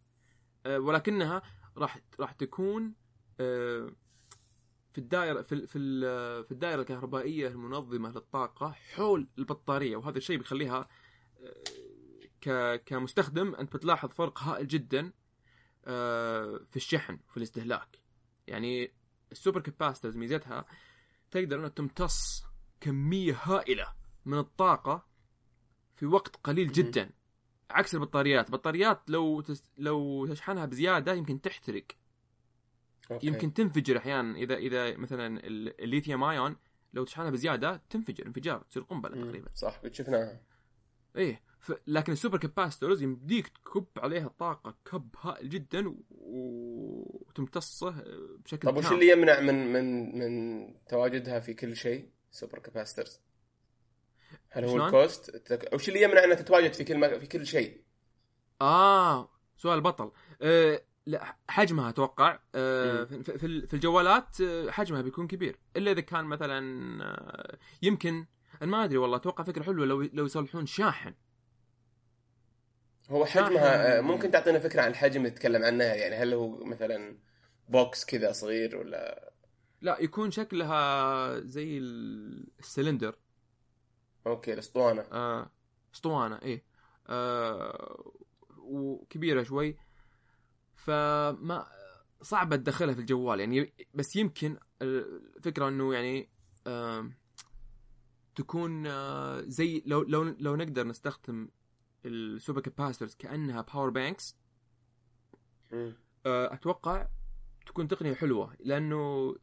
آه 0.66 0.78
ولكنها 0.78 1.42
راح 1.76 2.00
راح 2.20 2.32
تكون 2.32 2.94
آه 3.40 3.90
في 4.92 4.98
الدائرة 4.98 5.42
في 5.42 5.66
في 5.66 5.78
في 6.44 6.52
الدائرة 6.52 6.80
الكهربائية 6.80 7.48
المنظمة 7.48 8.10
للطاقة 8.10 8.72
حول 8.72 9.28
البطارية 9.38 9.96
وهذا 9.96 10.18
الشيء 10.18 10.38
بيخليها 10.38 10.88
آه، 12.46 12.76
كمستخدم 12.76 13.54
أنت 13.54 13.76
بتلاحظ 13.76 14.08
فرق 14.08 14.42
هائل 14.42 14.66
جدا 14.66 15.12
آه، 15.84 16.60
في 16.70 16.76
الشحن 16.76 17.18
في 17.30 17.36
الاستهلاك. 17.36 17.98
يعني 18.46 18.94
ال 19.34 19.39
super 19.39 19.60
capacitors 19.60 20.16
ميزتها 20.16 20.64
تقدر 21.30 21.58
انها 21.58 21.68
تمتص 21.68 22.44
كمية 22.80 23.40
هائلة 23.42 23.94
من 24.24 24.38
الطاقة 24.38 25.06
في 25.96 26.06
وقت 26.06 26.36
قليل. 26.36 26.72
جدا. 26.72 27.10
عكس 27.70 27.94
البطاريات. 27.94 28.46
البطاريات 28.46 29.10
لو 29.10 29.40
تس... 29.40 29.64
لو 29.78 30.26
تشحنها 30.26 30.66
بزيادة 30.66 31.12
يمكن 31.12 31.40
تحترق. 31.40 31.84
okay. 33.10 33.26
يمكن 33.26 33.54
تنفجر 33.54 33.98
أحيانا. 33.98 34.36
إذا 34.36 34.54
إذا 34.56 34.96
مثلا 34.96 35.46
ال- 35.46 35.80
ال 35.80 35.86
lithium 35.86 36.24
ion 36.24 36.56
لو 36.92 37.04
تشحنها 37.04 37.30
بزيادة 37.30 37.82
تنفجر 37.90 38.26
انفجار 38.26 38.62
تصير 38.62 38.82
قنبلة. 38.82 39.24
تقريبا. 39.24 39.48
صح 39.54 39.80
شفناها 39.92 40.40
إيه. 41.16 41.42
ف... 41.64 41.72
لكن 41.86 42.12
ال 42.12 42.17
super 42.17 42.38
capacitors 42.38 43.02
يمديك 43.02 43.48
تكب 43.48 43.86
عليها 43.96 44.28
طاقة 44.38 44.74
كب 44.90 45.08
هائل 45.20 45.48
جدا 45.48 45.88
و... 45.88 45.96
وتمتصه 46.10 48.04
بشكل 48.44 48.68
طب 48.68 48.76
وش. 48.76 48.92
اللي 48.92 49.08
يمنع 49.08 49.40
من 49.40 49.72
من 49.72 50.18
من 50.18 50.68
تواجدها 50.88 51.40
في 51.40 51.54
كل 51.54 51.76
شيء 51.76 52.10
super 52.30 52.58
capacitors 52.58 53.20
هل 54.50 54.64
هو؟ 54.64 54.86
ال 54.86 54.97
cost. 54.97 55.52
وش 55.72 55.88
اللي 55.88 56.02
يمنع 56.02 56.24
انها 56.24 56.34
تتواجد 56.34 56.72
في 56.72 56.84
كل 56.84 56.98
ما... 56.98 57.18
في 57.18 57.26
كل 57.26 57.46
شيء 57.46 57.80
آه 58.60 59.28
سؤال 59.56 59.80
بطل 59.80 60.10
أه 60.42 60.82
لا 61.06 61.36
حجمها 61.48 61.88
أتوقع 61.88 62.38
أه. 62.54 63.04
في, 63.04 63.38
في, 63.66 63.74
الجوالات 63.74 64.40
آه، 64.40 64.70
حجمها 64.70 65.02
بيكون 65.02 65.26
كبير 65.26 65.58
إلا 65.76 65.90
إذا 65.90 66.00
كان 66.00 66.24
مثلا 66.24 66.58
آه، 67.04 67.58
يمكن 67.82 68.26
أنا 68.62 68.70
ما 68.70 68.84
أدري 68.84 68.98
والله 68.98 69.16
أتوقع 69.16 69.44
فكرة 69.44 69.62
حلوة 69.62 69.86
لو 69.86 70.02
لو 70.02 70.24
يصلحون 70.24 70.66
شاحن 70.66 71.14
هو. 73.10 73.24
حجمها 73.24 73.98
آه، 73.98 74.00
ممكن 74.00 74.30
تعطينا 74.30 74.58
فكرة 74.58 74.82
عن 74.82 74.90
الحجم 74.90 75.20
اللي 75.20 75.30
تتكلم 75.30 75.64
عنها؟ 75.64 75.94
يعني 75.94 76.14
هل 76.16 76.34
هو 76.34 76.64
مثلا 76.64 77.18
box 77.68 78.04
كذا 78.04 78.32
صغير 78.32 78.76
ولا؟ 78.76 79.32
لا 79.80 79.98
يكون 80.00 80.30
شكلها 80.30 81.40
زي 81.40 81.78
ال- 81.78 82.46
ال 82.58 82.64
cylinder. 82.64 83.18
okay 84.26 84.52
الأسطوانة. 84.52 85.02
آه 85.02 85.50
أسطوانة 85.94 86.38
إيه. 86.42 86.64
آه 87.08 88.12
وكبيرة 88.58 89.42
شوي. 89.42 89.76
فما 90.74 91.66
صعبه 92.22 92.56
تدخلها 92.56 92.94
في 92.94 93.00
الجوال 93.00 93.40
يعني 93.40 93.74
بس 93.94 94.16
يمكن 94.16 94.56
الفكرة 94.82 95.68
إنه 95.68 95.94
يعني 95.94 96.30
آه 96.66 97.10
تكون 98.36 98.86
آه 98.86 99.40
زي 99.40 99.82
لو 99.86 100.02
لو 100.02 100.22
لو 100.22 100.56
نقدر 100.56 100.86
نستخدم 100.86 101.48
ال 102.04 102.14
super 102.14 102.60
capacitors 102.60 103.14
كانها 103.14 103.60
power 103.60 103.90
banks. 103.90 104.36
آه، 106.26 106.54
أتوقع 106.54 107.08
تكون 107.66 107.88
تقنية 107.88 108.14
حلوة 108.14 108.56
لأنه 108.60 109.34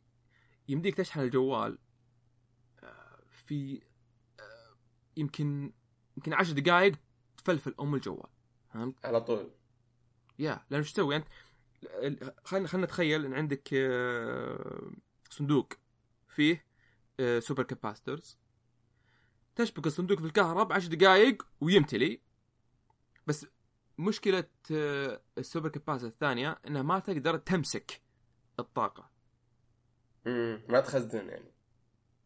يمديك 0.68 0.96
تشحن 0.96 1.20
الجوال 1.20 1.78
آه، 2.84 3.20
في 3.30 3.82
آه، 4.40 4.76
يمكن 5.18 5.74
يمكن 6.18 6.34
عشر 6.34 6.54
دقائق 6.54 6.96
تفلل 7.38 7.76
أم 7.80 7.96
الجوال 7.96 8.30
فهمت؟ 8.74 9.06
على 9.06 9.22
طول 9.22 9.52
يا 10.40 10.66
لأن 10.70 10.80
إيش 10.80 10.94
تسوي 10.94 11.16
أنت؟ 11.16 11.28
خلينا 12.44 12.68
خلينا 12.68 12.86
نتخيل 12.88 13.26
إن 13.26 13.34
عندك 13.34 13.70
صندوق 15.30 15.74
فيه 16.28 16.66
super 17.40 17.64
capacitors 17.64 18.38
تشبك 19.56 19.88
الصندوق 19.88 20.20
في 20.20 20.26
الكهرب 20.26 20.74
عشر 20.74 20.88
دقائق 20.88 21.48
ويمتلي 21.62 22.22
بس 23.28 23.46
مشكلة 23.98 24.44
آه، 24.72 25.22
ال 25.38 25.43
super 25.43 25.70
capacitor 25.70 26.08
الثانية 26.08 26.60
إنها 26.68 26.82
ما 26.82 27.00
تقدر 27.00 27.38
تمسك 27.38 28.02
الطاقة. 28.60 29.10
مم. 30.26 30.62
ما 30.70 30.80
تخزن 30.80 31.30
يعني. 31.30 31.52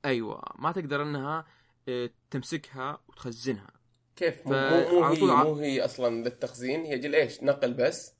أيوه 0.06 0.42
ما 0.56 0.72
تقدر 0.72 1.02
إنها 1.04 1.46
آه، 1.90 2.10
تمسكها 2.32 3.00
وتخزنها. 3.08 3.72
كيف؟ 4.16 4.48
مو, 4.48 4.54
ف- 4.54 4.56
مو, 4.56 5.00
مو 5.00 5.06
هي 5.06 5.16
طول 5.20 5.30
مو 5.36 5.56
هي 5.56 5.86
أصلا 5.86 6.24
للتخزين 6.24 6.82
هي 6.86 6.98
جل 7.00 7.16
إيش؟ 7.16 7.44
نقل 7.44 7.74
بس. 7.74 8.14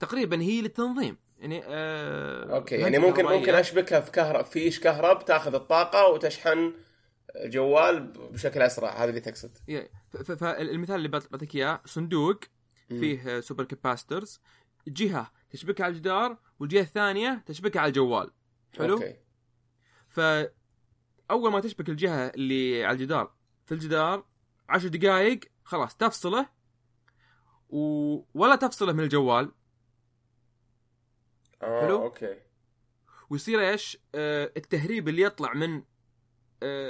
تقريبا 0.00 0.42
هي 0.42 0.60
للتنظيم. 0.62 1.16
يعني 1.38 1.62
آه 1.64 2.56
okay 2.56 2.74
يعني 2.74 2.98
ممكن 2.98 3.24
ممكن 3.24 3.54
أشبكها 3.54 4.00
في 4.00 4.10
كهرب 4.10 4.44
فيش 4.44 4.80
كهرب 4.80 5.24
تأخذ 5.24 5.54
الطاقة 5.54 6.06
وتشحن 6.08 6.72
جوال 7.44 8.00
بشكل 8.32 8.62
أسرع 8.62 8.90
هذا 9.02 9.08
اللي 9.10 9.20
تقصد 9.20 9.58
ف- 10.10 10.32
فالمثال 10.32 10.96
اللي 10.96 11.08
بعط- 11.08 11.30
بعطيك 11.32 11.54
إياه 11.56 11.80
صندوق. 11.84 12.40
فيه 12.88 13.36
آه، 13.36 13.40
super 13.40 13.64
capacitors 13.64 14.40
جهة 14.86 15.32
تشبكها 15.50 15.84
على 15.84 15.92
الجدار 15.92 16.36
والجهة 16.60 16.80
الثانية 16.80 17.42
تشبكها 17.46 17.80
على 17.80 17.88
الجوال 17.88 18.30
حلو؟ 18.78 18.94
okay 18.94 19.16
ف 20.08 20.20
أول 21.30 21.52
ما 21.52 21.60
تشبك 21.60 21.88
الجهة 21.88 22.26
اللي 22.28 22.84
على 22.84 22.94
الجدار 22.94 23.34
في 23.66 23.74
الجدار 23.74 24.26
عشر 24.68 24.88
دقائق 24.88 25.40
خلاص 25.64 25.96
تفصله 25.96 26.48
و... 27.68 27.78
ولا 28.34 28.56
تفصله 28.56 28.92
من 28.92 29.00
الجوال 29.04 29.52
آه 31.62 31.80
حلو؟ 31.80 32.02
okay 32.02 32.36
ويصير 33.30 33.60
إيش؟ 33.70 33.98
آه 34.14 34.52
التهريب 34.56 35.08
اللي 35.08 35.22
يطلع 35.22 35.54
من 35.54 35.74
آه 35.76 35.84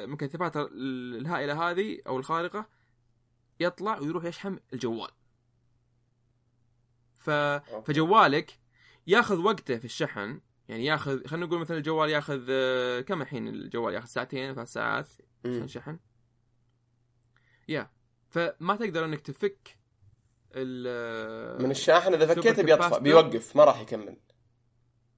مكثفات 0.06 0.56
ال- 0.56 1.16
الهائلة 1.16 1.70
هذه 1.70 1.98
أو 2.06 2.18
الخارقة 2.18 2.68
يطلع 3.60 3.98
ويروح 3.98 4.24
يشحم 4.24 4.56
الجوال. 4.72 5.10
ف... 7.14 7.30
فجوالك 7.86 8.58
ياخذ 9.06 9.38
وقته 9.38 9.78
في 9.78 9.84
الشحن. 9.84 10.40
يعني 10.68 10.84
ياخذ 10.84 11.26
خلينا 11.26 11.46
نقول 11.46 11.58
مثلا 11.60 11.76
الجوال 11.76 12.10
ياخذ 12.10 12.46
آه، 12.50 13.00
كم 13.00 13.22
الحين 13.22 13.48
الجوال 13.48 13.94
ياخذ؟ 13.94 14.06
ساعتين 14.06 14.54
ثلاث 14.54 14.72
ساعات. 14.72 15.08
عشان 15.44 15.68
شحن 15.68 15.98
يا. 17.68 17.90
فما 18.28 18.76
تقدر 18.76 19.04
إنك 19.04 19.20
تفك 19.20 19.78
ال 20.54 21.62
من 21.62 21.70
الشاحن 21.70 22.14
إذا 22.14 22.34
فكيته 22.34 22.62
بيطفى. 22.62 23.00
بيوقف 23.00 23.56
ما 23.56 23.64
راح 23.64 23.80
يكمل. 23.80 24.16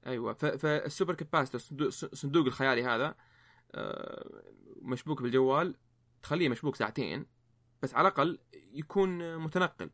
أيوه. 0.07 0.33
فال 0.33 0.56
super 0.56 1.14
capacitor 1.14 1.61
الصندوق 1.61 1.87
الصندوق 1.87 2.47
الخيالي 2.47 2.85
هذا 2.85 3.07
آه، 3.07 3.15
مشبوك 4.83 5.22
بالجوال 5.22 5.74
تخليه 6.22 6.48
مشبوك 6.48 6.76
ساعتين 6.76 7.26
بس 7.83 7.94
على 7.94 8.09
الأقل 8.09 8.38
يكون 8.72 9.37
متنقل. 9.37 9.90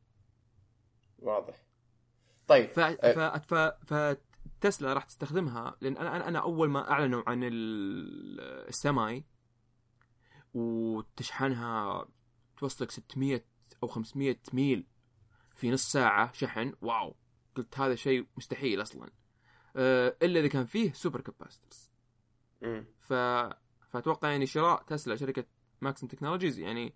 واضح. 1.18 1.66
طيب 2.48 2.68
ف 2.70 2.80
ف 2.80 3.18
ف 3.18 3.54
فتسلا 3.94 4.92
راح 4.92 5.04
تستخدمها 5.04 5.76
لأن 5.80 5.96
أنا 5.96 6.28
أنا 6.28 6.38
أول 6.38 6.68
ما 6.70 6.90
أعلنوا 6.90 7.22
عن 7.26 7.40
ال- 7.44 8.40
السماي 8.68 9.24
وتشحنها 10.54 12.08
توصلك 12.58 12.90
600 12.90 13.44
أو 13.82 13.88
500 13.88 14.36
ميل 14.52 14.86
في 15.54 15.70
نص 15.70 15.92
ساعة 15.92 16.32
شحن 16.32 16.72
wow 16.80 17.14
قلت 17.56 17.78
هذا 17.78 17.94
شيء 17.94 18.26
مستحيل 18.36 18.82
أصلا. 18.82 19.10
آه، 19.76 20.16
إلا 20.22 20.40
إذا 20.40 20.48
كان 20.48 20.64
فيه 20.66 20.92
super 20.92 21.20
capacitors 21.20 21.90
مم. 22.62 22.86
ف 23.00 23.12
فأتوقع 23.96 24.30
يعني 24.30 24.46
شراء 24.46 24.82
تسلا 24.82 25.16
شركة 25.16 25.44
Maxwell 25.80 26.08
Technologies 26.08 26.58
يعني 26.58 26.94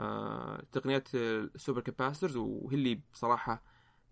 آه 0.00 0.62
تقنيات 0.72 1.14
ال 1.14 1.25
super 1.25 1.80
capacitors 1.80 2.36
وهي 2.36 2.76
اللي 2.76 3.00
بصراحة 3.12 3.62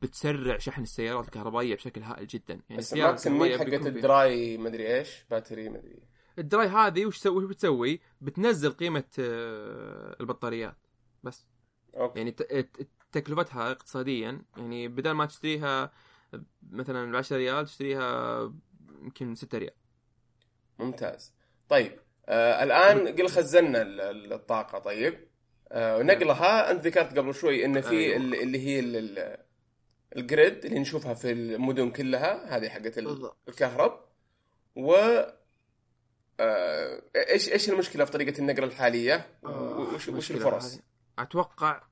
بتسرع 0.02 0.58
شحن 0.58 0.82
السيارات 0.82 1.24
الكهربائية 1.24 1.74
بشكل 1.74 2.02
هائل 2.02 2.26
جدا. 2.26 2.60
يعني 2.68 2.80
بس 2.80 2.94
ماكسيم 2.94 3.58
حقت 3.58 3.86
ال 3.86 4.04
dry 4.04 4.58
مدري 4.58 4.96
إيش؟ 4.98 5.24
battery 5.30 5.68
مدري. 5.68 6.02
ال 6.38 6.45
dry 6.45 6.66
هذه 6.68 7.06
وش 7.06 7.18
تسوي؟ 7.18 7.44
وش 7.44 7.50
بتسوي؟ 7.50 8.00
بتنزل 8.20 8.72
قيمة 8.72 9.04
آه، 9.18 10.16
البطاريات. 10.20 10.76
بس. 11.22 11.46
okay. 11.96 12.18
يعني 12.18 12.36
تكلفتها 13.12 13.70
اقتصاديا 13.70 14.42
يعني 14.56 14.88
بدل 14.88 15.10
ما 15.10 15.26
تشتريها 15.26 15.92
مثلا 16.70 17.12
ب 17.12 17.16
10 17.16 17.36
ريال 17.36 17.66
تشتريها 17.66 18.42
يمكن 19.02 19.34
6 19.34 19.58
ريال. 19.58 19.74
ممتاز. 20.78 21.34
طيب. 21.68 21.98
آه 22.28 22.62
الآن 22.62 23.08
قل 23.08 23.28
خزنا 23.28 23.82
ال- 23.82 24.00
ال- 24.00 24.32
الطاقة 24.32 24.78
طيب 24.78 25.28
آه 25.72 26.02
نقلها 26.02 26.70
أنت 26.70 26.86
ذكرت 26.86 27.18
قبل 27.18 27.34
شوي 27.34 27.64
إن 27.64 27.80
في 27.80 27.90
أيوة. 27.90 28.16
ال- 28.16 28.34
اللي 28.42 28.66
هي 28.66 28.80
ال- 28.80 28.96
ال- 28.96 29.36
ال 30.16 30.26
grid 30.26 30.64
اللي 30.64 30.78
نشوفها 30.78 31.14
في 31.14 31.32
المدن 31.32 31.90
كلها 31.90 32.56
هذه 32.56 32.68
حقت. 32.68 32.98
الكهرب 33.48 34.04
و 34.76 34.94
آه 36.40 37.02
إيش 37.16 37.48
إيش 37.52 37.70
المشكلة 37.70 38.04
في 38.04 38.12
طريقة 38.12 38.38
النقل 38.38 38.64
الحالية 38.64 39.26
وش 39.42 39.94
وش 39.94 40.10
مشكلة 40.10 40.36
الفرص 40.38 40.74
هذه. 40.74 40.82
أتوقع 41.18 41.82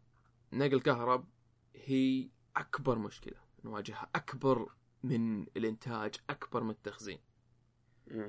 نقل 0.53 0.81
كهرب 0.81 1.25
هي 1.75 2.29
أكبر 2.57 2.99
مشكلة 2.99 3.37
نواجهها 3.65 4.09
أكبر 4.15 4.67
من 5.03 5.43
الإنتاج 5.57 6.15
أكبر 6.31 6.63
من 6.63 6.71
التخزين. 6.71 7.19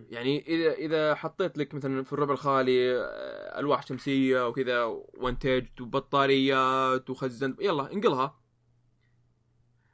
يعني 0.10 0.48
إذا 0.48 0.72
إذا 0.74 1.16
حطيت 1.16 1.58
لك 1.58 1.74
مثلا 1.74 2.04
في 2.04 2.14
الربع 2.14 2.34
الخالي 2.34 2.98
آه، 2.98 3.60
ألواح 3.60 3.88
شمسية 3.88 4.48
وكذا 4.48 4.84
وانتجت 5.18 5.82
وبطاريات 5.82 7.10
وخزنت 7.10 7.62
يلا 7.62 7.94
انقلها. 7.94 8.40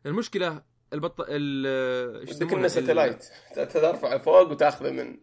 المشكلة 0.06 0.64
البط 0.94 1.22
ال 1.30 1.66
إيش 2.20 2.42
ال- 2.42 2.72
satellite. 2.72 3.26
ترفعه 3.56 4.18
فوق 4.18 4.52
وتاخذه 4.52 4.92
من. 4.92 5.18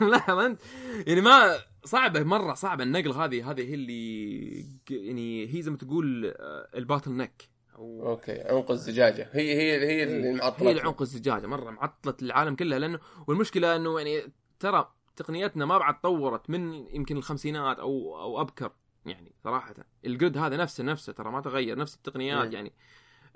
لا 0.10 0.34
ما 0.34 0.46
انت 0.46 0.60
يعني 1.06 1.20
ما 1.20 1.58
صعبة 1.84 2.22
مرة 2.22 2.54
صعبة 2.54 2.84
النقل 2.84 3.12
هذه. 3.12 3.50
هذه 3.50 3.60
هي 3.70 3.74
اللي 3.74 4.64
يعني 4.90 5.54
هي 5.54 5.62
زي 5.62 5.70
ما 5.70 5.76
تقول 5.76 6.26
آه، 6.26 6.68
ال 6.74 7.16
bottleneck 7.16 7.42
أو 7.78 8.10
okay 8.10 8.40
عنق 8.40 8.70
الزجاجة. 8.70 9.28
هي 9.32 9.54
هي 9.54 9.86
هي 9.86 10.02
اللي 10.02 10.32
معطله 10.32 10.68
هي 10.68 10.72
العنق 10.72 11.02
الزجاجة. 11.02 11.46
مرة 11.46 11.70
معطلت 11.70 12.22
العالم 12.22 12.56
كله 12.56 12.78
لأنه 12.78 12.98
والمشكلة 13.26 13.76
إنه 13.76 14.00
يعني 14.00 14.32
ترى 14.60 14.92
تقنيتنا 15.16 15.66
ما 15.66 15.78
بعد 15.78 15.98
تطورت 15.98 16.50
من 16.50 16.74
يمكن 16.94 17.16
الخمسينات 17.16 17.78
أو 17.78 18.20
أو 18.20 18.40
أبكر 18.40 18.72
يعني 19.06 19.32
صراحة. 19.44 19.74
ال 20.06 20.12
grid 20.12 20.38
هذا 20.38 20.56
نفسه 20.56 20.84
نفسه 20.84 21.12
ترى 21.12 21.30
ما 21.30 21.40
تغير 21.40 21.78
نفس 21.78 21.94
التقنيات 21.94 22.46
مم. 22.46 22.52
يعني. 22.52 22.72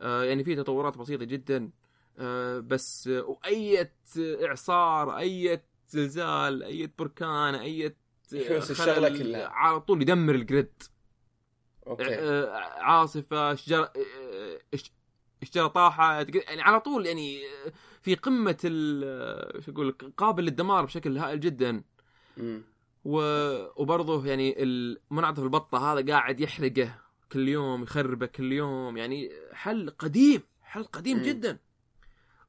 آه 0.01 0.25
يعني 0.25 0.45
في 0.45 0.57
تطورات 0.57 0.99
بسيطة 0.99 1.25
جدا. 1.25 1.71
آه 2.19 2.59
بس 2.59 3.09
آه 3.09 3.39
واية 3.45 3.95
إعصار 4.19 5.19
اية 5.19 5.65
زلزال 5.89 6.63
اية 6.63 6.93
بركان 6.99 7.55
الشغلة 8.71 9.09
خلل، 9.09 9.19
كلها. 9.19 9.47
على 9.49 9.81
طول 9.81 10.03
يدمر 10.03 10.35
ال 10.35 10.43
grid. 10.43 10.83
okay 11.87 12.15
آه، 12.15 12.57
عاصفة 12.61 13.55
شجره 13.55 13.93
آه، 13.97 14.59
شجره 15.45 15.67
طاحت 15.67 16.35
يعني 16.35 16.63
على 16.63 16.81
طول 16.81 17.07
يعني 17.07 17.41
آه، 17.47 17.73
في 18.03 18.15
قمة 18.15 18.57
ال 18.65 19.63
شو 19.65 19.73
أقول 19.73 19.93
قابل 20.17 20.45
للدمار 20.45 20.85
بشكل 20.85 21.19
هائل 21.19 21.41
جدا 21.41 21.83
مم. 22.37 22.63
و- 23.05 23.83
وبرضه 23.83 24.27
يعني 24.27 24.63
المنعطف 24.63 25.43
البطة 25.43 25.93
هذا 25.93 26.13
قاعد 26.13 26.41
يحرقه 26.41 26.95
كل 27.33 27.49
يوم 27.49 27.83
يخربه 27.83 28.27
كل 28.27 28.53
يوم 28.53 28.97
يعني 28.97 29.31
حل 29.53 29.91
قديم 29.91 30.43
حل 30.63 30.85
قديم 30.85 31.17
مم. 31.17 31.23
جدا 31.23 31.59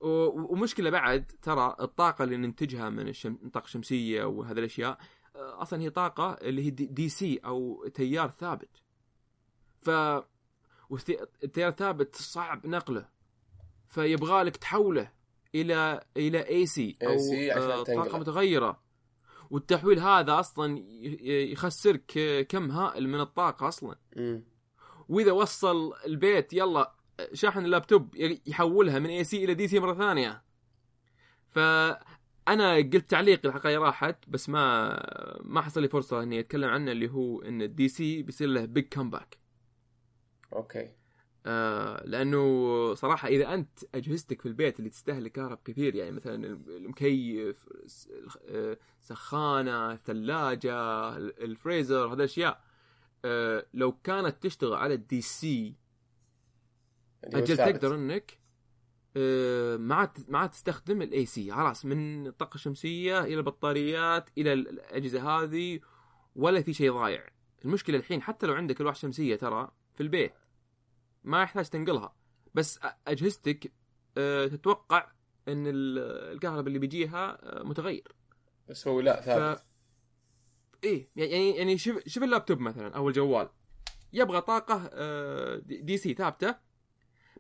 و- 0.01 0.53
ومشكلة 0.53 0.89
بعد 0.89 1.31
ترى 1.41 1.75
الطاقة 1.79 2.23
اللي 2.23 2.37
ننتجها 2.37 2.89
من 2.89 3.07
الشم... 3.07 3.37
الطاقه 3.45 3.65
الشمسيه 3.65 4.23
وهذه 4.23 4.59
الأشياء 4.59 4.97
أصلا 5.35 5.81
هي 5.81 5.89
طاقة 5.89 6.31
اللي 6.41 6.65
هي 6.65 6.69
D, 6.69 6.85
DC 6.85 7.37
أو 7.45 7.87
تيار 7.93 8.29
ثابت 8.39 8.69
ف 9.83 9.89
والث- 10.93 11.25
التيار 11.43 11.69
الثابت 11.69 12.15
صعب 12.15 12.67
نقله. 12.67 13.05
فيبغى 13.87 14.43
لك 14.43 14.57
تحوله 14.57 15.11
إلى 15.55 16.03
إلى 16.17 16.47
AC 16.49 16.97
أو 17.03 17.17
AC 17.17 17.51
عشان 17.57 17.71
آه،. 17.71 17.83
طاقة 17.83 18.17
متغيرة. 18.17 18.83
والتحويل 19.49 19.99
هذا 19.99 20.39
أصلا 20.39 20.79
يخسرك 21.51 22.45
كم 22.49 22.71
هائل 22.71 23.09
من 23.09 23.19
الطاقة 23.19 23.67
أصلا. 23.67 23.95
مم. 24.15 24.43
وإذا 25.09 25.31
وصل 25.31 25.93
البيت 26.05 26.53
يلا 26.53 26.91
شاحن 27.33 27.65
اللابتوب 27.65 28.15
يحولها 28.47 28.99
من 28.99 29.09
AC 29.09 29.43
إلى 29.43 29.53
DC 29.53 29.79
مرة 29.79 29.93
ثانية. 29.93 30.43
فأنا 31.49 32.75
قلت 32.75 33.09
تعليق 33.09 33.45
اللي 33.45 33.77
راحت 33.77 34.17
بس 34.27 34.49
ما 34.49 35.39
ما 35.43 35.61
حصل 35.61 35.81
لي 35.81 35.87
فرصة 35.87 36.23
إني 36.23 36.39
أتكلم 36.39 36.69
عنه 36.69 36.91
اللي 36.91 37.09
هو 37.11 37.41
إن 37.41 37.61
ال 37.61 37.87
DC 37.87 38.21
بيصير 38.21 38.47
له 38.47 38.65
big 38.65 38.83
comeback 38.87 39.37
okay. 40.55 40.89
آه 41.45 42.03
لأنه 42.05 42.93
صراحة 42.93 43.27
إذا 43.27 43.53
أنت 43.53 43.79
أجهزتك 43.95 44.41
في 44.41 44.47
البيت 44.47 44.79
اللي 44.79 44.89
تستهلك 44.89 45.31
كهرب 45.31 45.59
كثير 45.65 45.95
يعني 45.95 46.11
مثلا 46.11 46.45
المكيف 46.67 47.69
آه، 48.49 48.77
سخانة 48.99 49.91
الثلاجة 49.91 50.75
الفريزر 51.17 52.07
هذه 52.07 52.13
الأشياء 52.13 52.63
آه 53.25 53.65
لو 53.73 53.91
كانت 53.91 54.43
تشتغل 54.43 54.73
على 54.73 54.93
ال 54.93 55.21
DC 55.21 55.75
أجل. 57.23 57.57
تقدر 57.57 57.95
إنك 57.95 58.37
آه، 59.17 59.77
ما 59.77 59.95
عاد 59.95 60.09
ما 60.27 60.39
عاد 60.39 60.49
تستخدم 60.49 61.01
ال 61.01 61.25
AC 61.25 61.51
خلاص 61.51 61.85
من 61.85 62.27
الطاقه 62.27 62.55
الشمسيه 62.55 63.19
إلى 63.23 63.33
البطاريات 63.35 64.29
إلى 64.37 64.53
الأجهزة 64.53 65.21
هذه 65.29 65.79
ولا 66.35 66.61
في 66.61 66.73
شيء 66.73 66.93
ضايع. 66.93 67.25
المشكلة 67.65 67.97
الحين 67.97 68.21
حتى 68.21 68.47
لو 68.47 68.53
عندك 68.53 68.81
الواح 68.81 68.95
شمسية 68.95 69.35
ترى 69.35 69.71
في 69.93 70.03
البيت 70.03 70.33
ما 71.23 71.41
يحتاج 71.43 71.65
تنقلها. 71.69 72.15
بس 72.53 72.79
أجهزتك 73.07 73.71
تتوقع 74.51 75.11
إن 75.47 75.67
ال- 75.67 76.33
الكهرباء 76.33 76.67
اللي 76.67 76.79
بيجيها 76.79 77.37
متغير. 77.63 78.15
بس 78.69 78.87
هو 78.87 78.99
لا 78.99 79.21
ثابت. 79.21 79.65
إيه 80.83 81.09
يعني 81.15 81.55
يعني 81.57 81.77
شوف 81.77 82.07
شوف 82.07 82.23
اللابتوب 82.23 82.59
مثلا 82.59 82.95
أو 82.95 83.07
الجوال. 83.09 83.49
يبغى 84.13 84.41
طاقة 84.41 84.89
DC 85.59 86.13
ثابتة 86.13 86.55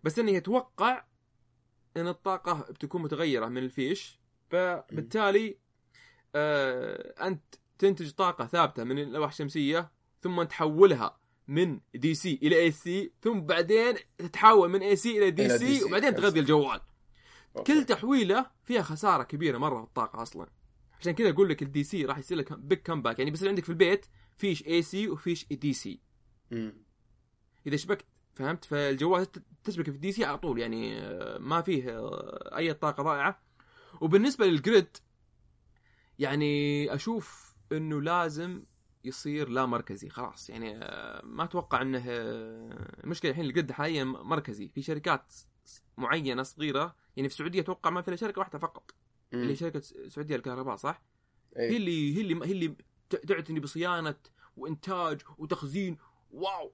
بس 0.03 0.19
إنه 0.19 0.31
يتوقع 0.31 1.05
إن 1.97 2.07
الطاقة 2.07 2.71
بتكون 2.71 3.01
متغيرة 3.01 3.45
من 3.47 3.57
الفيش 3.57 4.19
فبالتالي 4.49 5.57
أنت 6.35 7.43
تنتج 7.79 8.11
طاقة 8.11 8.45
ثابتة 8.45 8.83
من 8.83 8.99
الالواح 8.99 9.29
الشمسية 9.29 9.91
ثم 10.21 10.43
تحولها 10.43 11.19
من 11.47 11.79
DC 11.95 12.39
إلى 12.43 12.59
AC 12.59 13.11
ثم 13.21 13.41
بعدين 13.41 13.95
تتحول 14.17 14.69
من 14.69 14.81
AC 14.81 15.17
إلى 15.17 15.31
D 15.31 15.45
إلى 15.45 15.57
C. 15.57 15.83
وبعدين 15.83 16.15
تغذي 16.15 16.39
الجوال. 16.39 16.81
okay. 17.57 17.73
كل 17.73 17.83
تحويلة 17.85 18.45
فيها 18.63 18.81
خسارة 18.81 19.23
كبيرة 19.23 19.57
مرة 19.57 19.77
في 19.81 19.87
الطاقة 19.87 20.21
أصلا. 20.21 20.47
عشان 20.99 21.11
كذا 21.13 21.29
أقول 21.29 21.49
لك 21.49 21.61
ال 21.61 21.83
DC 21.83 22.05
راح 22.05 22.17
يصير 22.17 22.37
لك 22.37 22.53
big 22.53 22.77
comeback 22.79 23.19
يعني 23.19 23.31
بيصير 23.31 23.49
عندك 23.49 23.63
في 23.63 23.69
البيت 23.69 24.05
فيش 24.37 24.67
AC 24.67 25.07
وفيش 25.09 25.45
DC 25.51 25.99
مم. 26.51 26.73
إذا 27.67 27.75
شبكت 27.77 28.05
فهمت؟ 28.33 28.65
فالجوال 28.65 29.27
تشبك 29.63 29.89
في 29.89 29.95
ال 29.95 30.11
DC 30.11 30.25
على 30.25 30.37
طول. 30.37 30.59
يعني 30.59 30.99
آه، 30.99 31.37
ما 31.37 31.61
فيه 31.61 31.89
آه، 31.99 32.57
أي 32.57 32.73
طاقة 32.73 33.03
ضائعه 33.03 33.41
وبالنسبة 34.01 34.45
لل 34.45 34.62
grid 34.62 34.97
يعني 36.19 36.93
أشوف 36.93 37.55
إنه 37.71 38.01
لازم 38.01 38.63
يصير 39.03 39.49
لا 39.49 39.65
مركزي 39.65 40.09
خلاص 40.09 40.49
يعني 40.49 40.77
آه، 40.77 41.21
ما 41.25 41.43
أتوقع 41.43 41.81
إنه 41.81 42.03
آه، 42.07 43.01
المشكلة 43.03 43.31
الحين 43.31 43.45
ال 43.45 43.50
grid 43.50 43.71
حاليا 43.71 44.03
مركزي 44.03 44.67
في 44.67 44.81
شركات 44.81 45.33
معينة 45.97 46.43
صغيرة 46.43 46.95
يعني 47.15 47.29
في 47.29 47.35
السعودية 47.35 47.61
أتوقع 47.61 47.89
ما 47.89 48.01
في 48.01 48.07
إلا 48.07 48.15
شركة 48.15 48.39
واحدة 48.39 48.59
فقط 48.59 48.91
اللي 49.33 49.45
هي 49.45 49.49
مم. 49.49 49.55
شركه 49.55 49.77
السعوديه 49.77 50.35
للكهرباء 50.35 50.75
صح؟ 50.75 51.01
هي 51.57 51.69
إيه. 51.69 51.77
اللي 51.77 52.17
هي 52.17 52.21
اللي 52.21 52.45
هي 52.45 52.51
اللي 52.51 52.75
تعتني 53.27 53.59
بصيانة 53.59 54.15
وإنتاج 54.57 55.21
وتخزين 55.37 55.97
واو 56.31 56.71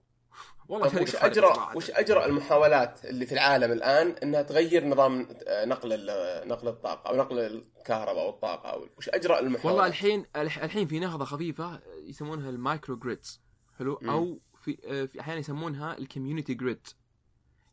والله 0.68 1.02
وش 1.02 1.16
أجرأ. 1.16 1.48
وش 1.76 1.92
أجرأ 1.92 2.26
المحاولات 2.26 3.06
اللي 3.06 3.26
في 3.26 3.32
العالم 3.32 3.72
الآن 3.72 4.08
إنها 4.08 4.42
تغير 4.42 4.86
نظام 4.88 5.28
آه، 5.48 5.66
نقل 5.66 5.90
ال- 5.94 6.48
نقل 6.48 6.68
الطاقة 6.68 7.10
أو 7.10 7.16
نقل 7.16 7.40
الكهرباء 7.40 8.24
أو 8.26 8.30
الطاقة 8.30 8.70
أو 8.70 8.88
وش 8.98 9.10
أجرأ 9.10 9.40
المحاولات؟ 9.40 9.66
والله 9.66 9.88
الحين 9.88 10.26
الح- 10.36 10.64
الحين 10.64 10.88
في 10.88 11.00
نهضة 11.00 11.26
خفيفة 11.26 11.80
يسمونها 12.04 12.50
ال 12.50 12.57
micro 12.57 12.96
grids 12.98 13.42
حلو 13.80 14.00
مم. 14.02 14.10
أو 14.10 14.40
في 14.64 14.78
آه، 14.86 15.06
في 15.06 15.20
أحيانا 15.22 15.40
يسمونها 15.40 15.98
ال 15.98 16.03
community 16.03 16.54
grid 16.54 16.88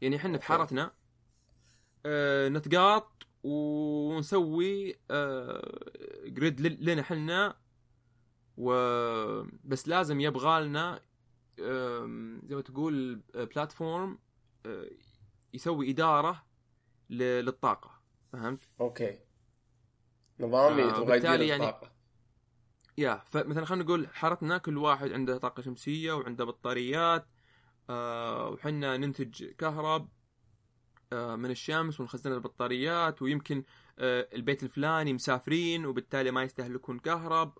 يعني 0.00 0.16
إحنا 0.16 0.30
في 0.30 0.34
okay. 0.36 0.46
حارتنا 0.46 0.90
آه، 2.06 2.48
نتقاطع 2.48 3.22
ونسوي 3.44 4.96
آه، 5.10 5.80
grid 6.26 6.60
لنا 6.60 7.00
إحنا 7.00 7.56
و 8.56 8.72
بس 9.64 9.88
لازم 9.88 10.20
يبغى 10.20 10.60
لنا 10.64 11.00
زي 12.46 12.54
ما 12.56 12.60
تقول 12.62 13.22
آه، 13.34 13.44
platform 13.44 14.18
آه، 14.66 14.90
يسوي 15.54 15.90
إدارة 15.90 16.46
للطاقة. 17.10 17.90
فهمت؟ 18.32 18.68
okay. 18.80 19.18
نظام 20.40 20.80
آه، 20.80 21.04
بالتالي 21.04 21.48
يعني- 21.48 21.72
يا 22.98 23.22
فمثلا 23.26 23.64
خلينا 23.64 23.84
نقول 23.84 24.08
حارتنا 24.08 24.58
كل 24.58 24.76
واحد 24.78 25.12
عنده 25.12 25.38
طاقة 25.38 25.62
شمسية 25.62 26.12
وعنده 26.12 26.44
بطاريات 26.44 27.26
آه 27.90 28.48
وحنا 28.48 28.96
ننتج 28.96 29.44
كهرب 29.44 30.08
آه 31.12 31.36
من 31.36 31.50
الشمس 31.50 32.00
ونخزن 32.00 32.32
البطاريات 32.32 33.22
ويمكن 33.22 33.62
آه 33.98 34.28
البيت 34.34 34.62
الفلاني 34.62 35.12
مسافرين 35.12 35.86
وبالتالي 35.86 36.30
ما 36.30 36.42
يستهلكون 36.42 36.98
كهرب. 36.98 37.58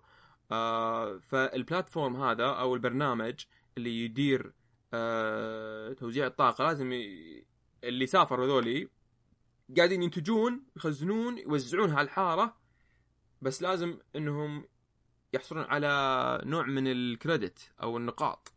آه 0.51 1.17
فالبلاتفورم 1.17 2.15
هذا 2.23 2.45
أو 2.45 2.75
البرنامج 2.75 3.45
اللي 3.77 4.05
يدير 4.05 4.53
آه 4.93 5.93
توزيع 5.93 6.27
الطاقة. 6.27 6.63
لازم 6.63 6.93
ي... 6.93 7.43
اللي 7.83 8.07
سافروا 8.07 8.47
ذولي 8.47 8.89
قاعدين 9.77 10.03
ينتجون 10.03 10.63
يخزنون 10.75 11.37
يوزعونها 11.37 11.97
على 11.97 12.05
الحارة 12.05 12.57
بس 13.41 13.61
لازم 13.61 13.97
إنهم 14.15 14.67
يحصلون 15.33 15.63
على 15.63 16.41
نوع 16.45 16.65
من 16.65 16.87
ال 16.87 16.99
credit 16.99 17.71
أو 17.81 17.97
النقاط. 17.97 18.53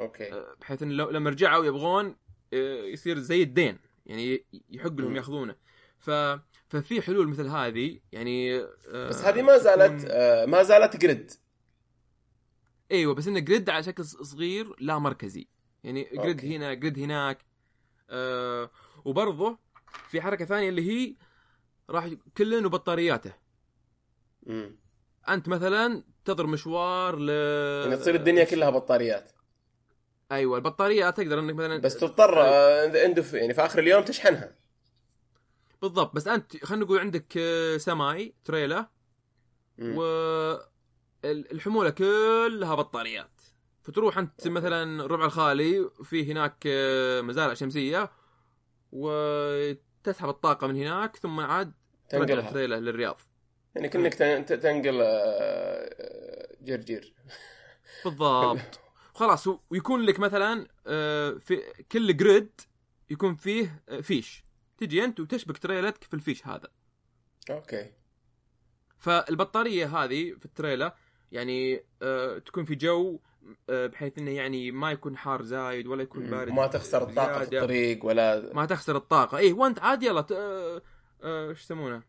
okay. 0.00 0.32
آه، 0.32 0.54
بحيث 0.60 0.82
إن 0.82 0.90
لو 0.90 1.10
لما 1.10 1.30
رجعوا 1.30 1.64
يبغون 1.64 2.16
آه، 2.54 2.84
يصير 2.84 3.18
زي 3.18 3.42
الدين. 3.42 3.78
يعني 4.06 4.44
يحق 4.70 4.92
لهم. 4.92 5.16
يأخذونه. 5.16 5.56
ف 5.98 6.10
ففي 6.68 7.02
حلول 7.02 7.28
مثل 7.28 7.46
هذه. 7.46 8.00
يعني 8.12 8.60
آه، 8.60 9.08
بس 9.08 9.24
هذه 9.24 9.42
ما 9.42 9.58
زالت 9.58 10.12
ما 10.48 10.62
زالت 10.62 10.96
grid 10.96 11.30
أيوه 12.92 13.14
بس 13.14 13.26
انه 13.28 13.38
grid 13.38 13.70
على 13.70 13.82
شكل 13.82 14.04
صغير 14.04 14.74
لا 14.78 14.98
مركزي 14.98 15.48
يعني 15.84 16.02
grid 16.12 16.36
okay. 16.40 16.56
هنا 16.56 16.74
grid 16.74 16.98
هناك 16.98 17.44
آه 18.10 18.70
وبرضه 19.04 19.58
في 20.08 20.20
حركة 20.20 20.44
ثانية 20.44 20.68
اللي 20.68 20.90
هي 20.90 21.14
راح 21.90 22.04
ي- 22.04 22.18
كل 22.36 22.66
وبطارياته 22.66 23.32
مم. 24.46 24.76
أنت 25.28 25.48
مثلا 25.48 26.04
تضرب 26.24 26.48
مشوار 26.48 27.18
ل 27.18 27.28
يعني 27.84 27.96
تصير 27.96 28.14
الدنيا 28.14 28.44
كلها 28.44 28.70
بطاريات 28.70 29.30
أيوه 30.32 30.56
البطاريه 30.58 31.10
تقدر 31.10 31.38
إنك 31.38 31.54
مثلا 31.54 31.78
بس 31.78 31.96
تضطر 31.96 32.42
آه، 32.42 33.02
عنده 33.04 33.22
في- 33.22 33.36
يعني 33.36 33.54
في 33.54 33.60
آخر 33.64 33.78
اليوم 33.78 34.04
تشحنها 34.04 34.54
بالضبط 35.82 36.14
بس 36.16 36.28
أنت 36.28 36.64
خلينا 36.64 36.84
نقول 36.84 36.98
عندك 36.98 37.34
آه، 37.36 37.76
سماي 37.76 38.34
تريلا 38.44 38.90
مم. 39.78 39.96
والحموله 41.24 41.90
كلها 41.90 42.74
بطاريات. 42.74 43.30
فتروح 43.82 44.18
أنت. 44.18 44.48
مثلا 44.48 45.06
ربع 45.06 45.24
الخالي 45.24 45.90
في 46.04 46.32
هناك 46.32 46.64
آه، 46.66 47.20
مزارع 47.20 47.54
شمسية 47.54 48.10
وتسحب 48.92 50.28
الطاقة 50.28 50.66
من 50.66 50.76
هناك 50.76 51.16
ثم 51.16 51.40
عاد 51.40 51.72
تنقلها. 52.08 52.48
التريلا 52.48 52.80
للرياض. 52.80 53.20
يعني 53.74 53.88
ت- 53.88 54.52
تنقل 54.52 55.00
آه، 55.00 55.04
آه، 55.06 56.56
جرجير. 56.60 57.14
بالضبط. 58.04 58.80
خلاص 59.14 59.48
ويكون 59.70 60.02
لك 60.02 60.20
مثلا 60.20 60.66
في 61.38 61.62
كل 61.92 62.16
جراج 62.16 62.60
يكون 63.10 63.34
فيه 63.34 63.82
فيش. 64.02 64.44
تجي 64.78 65.04
أنت 65.04 65.20
وتشبك 65.20 65.58
تريلتك 65.58 66.04
في 66.04 66.14
الفيش 66.14 66.46
هذا. 66.46 66.68
أوكي. 67.50 67.92
فالبطارية 68.98 69.86
هذه 69.86 70.34
في 70.38 70.44
التريلا 70.44 70.94
يعني 71.32 71.84
آه 72.02 72.38
تكون 72.38 72.64
في 72.64 72.74
جو 72.74 73.18
آه 73.70 73.86
بحيث 73.86 74.18
إنه 74.18 74.30
يعني 74.30 74.70
ما 74.70 74.90
يكون 74.92 75.16
حار 75.16 75.42
زايد 75.42 75.86
ولا 75.86 76.02
يكون 76.02 76.30
بارد 76.30 76.52
ما 76.52 76.66
تخسر 76.66 77.02
الطاقة 77.02 77.44
في. 77.44 77.58
الطريق 77.58 78.04
ولا 78.04 78.50
ما 78.54 78.66
تخسر 78.66 78.96
الطاقة. 78.96 79.38
إيه 79.38 79.52
وأنت 79.52 79.78
عاد 79.80 80.02
يلا 80.02 80.20
ت- 80.20 80.32
آه، 80.32 80.82
آه، 81.22 81.50
إيش 81.50 81.60
يسمونه؟ 81.62 82.02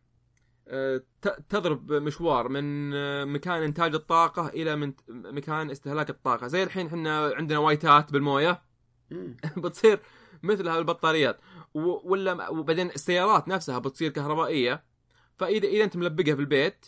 آه، 0.68 1.02
تضرب 1.50 1.94
مشوار 1.94 2.50
من 2.50 2.90
مكان 3.34 3.62
إنتاج 3.64 3.94
الطاقة 3.96 4.48
إلى 4.48 4.76
من 4.76 4.94
مكان 5.10 5.72
استهلاك 5.72 6.10
الطاقة. 6.10 6.48
زي 6.48 6.64
الحين 6.64 6.88
إحنا 6.88 7.34
عندنا 7.36 7.60
وايتات 7.60 8.12
بالموية. 8.14 8.62
بتصير 9.58 10.00
مثلها 10.44 10.78
البطاريات 10.80 11.40
ولا 11.74 12.50
وبعدين 12.50 12.88
السيارات 12.90 13.48
نفسها 13.48 13.80
بتصير 13.80 14.12
كهربائية. 14.12 14.84
فإذا 15.38 15.68
إذا 15.68 15.84
أنت 15.84 15.98
ملبقها 15.98 16.36
في 16.36 16.42
البيت 16.42 16.86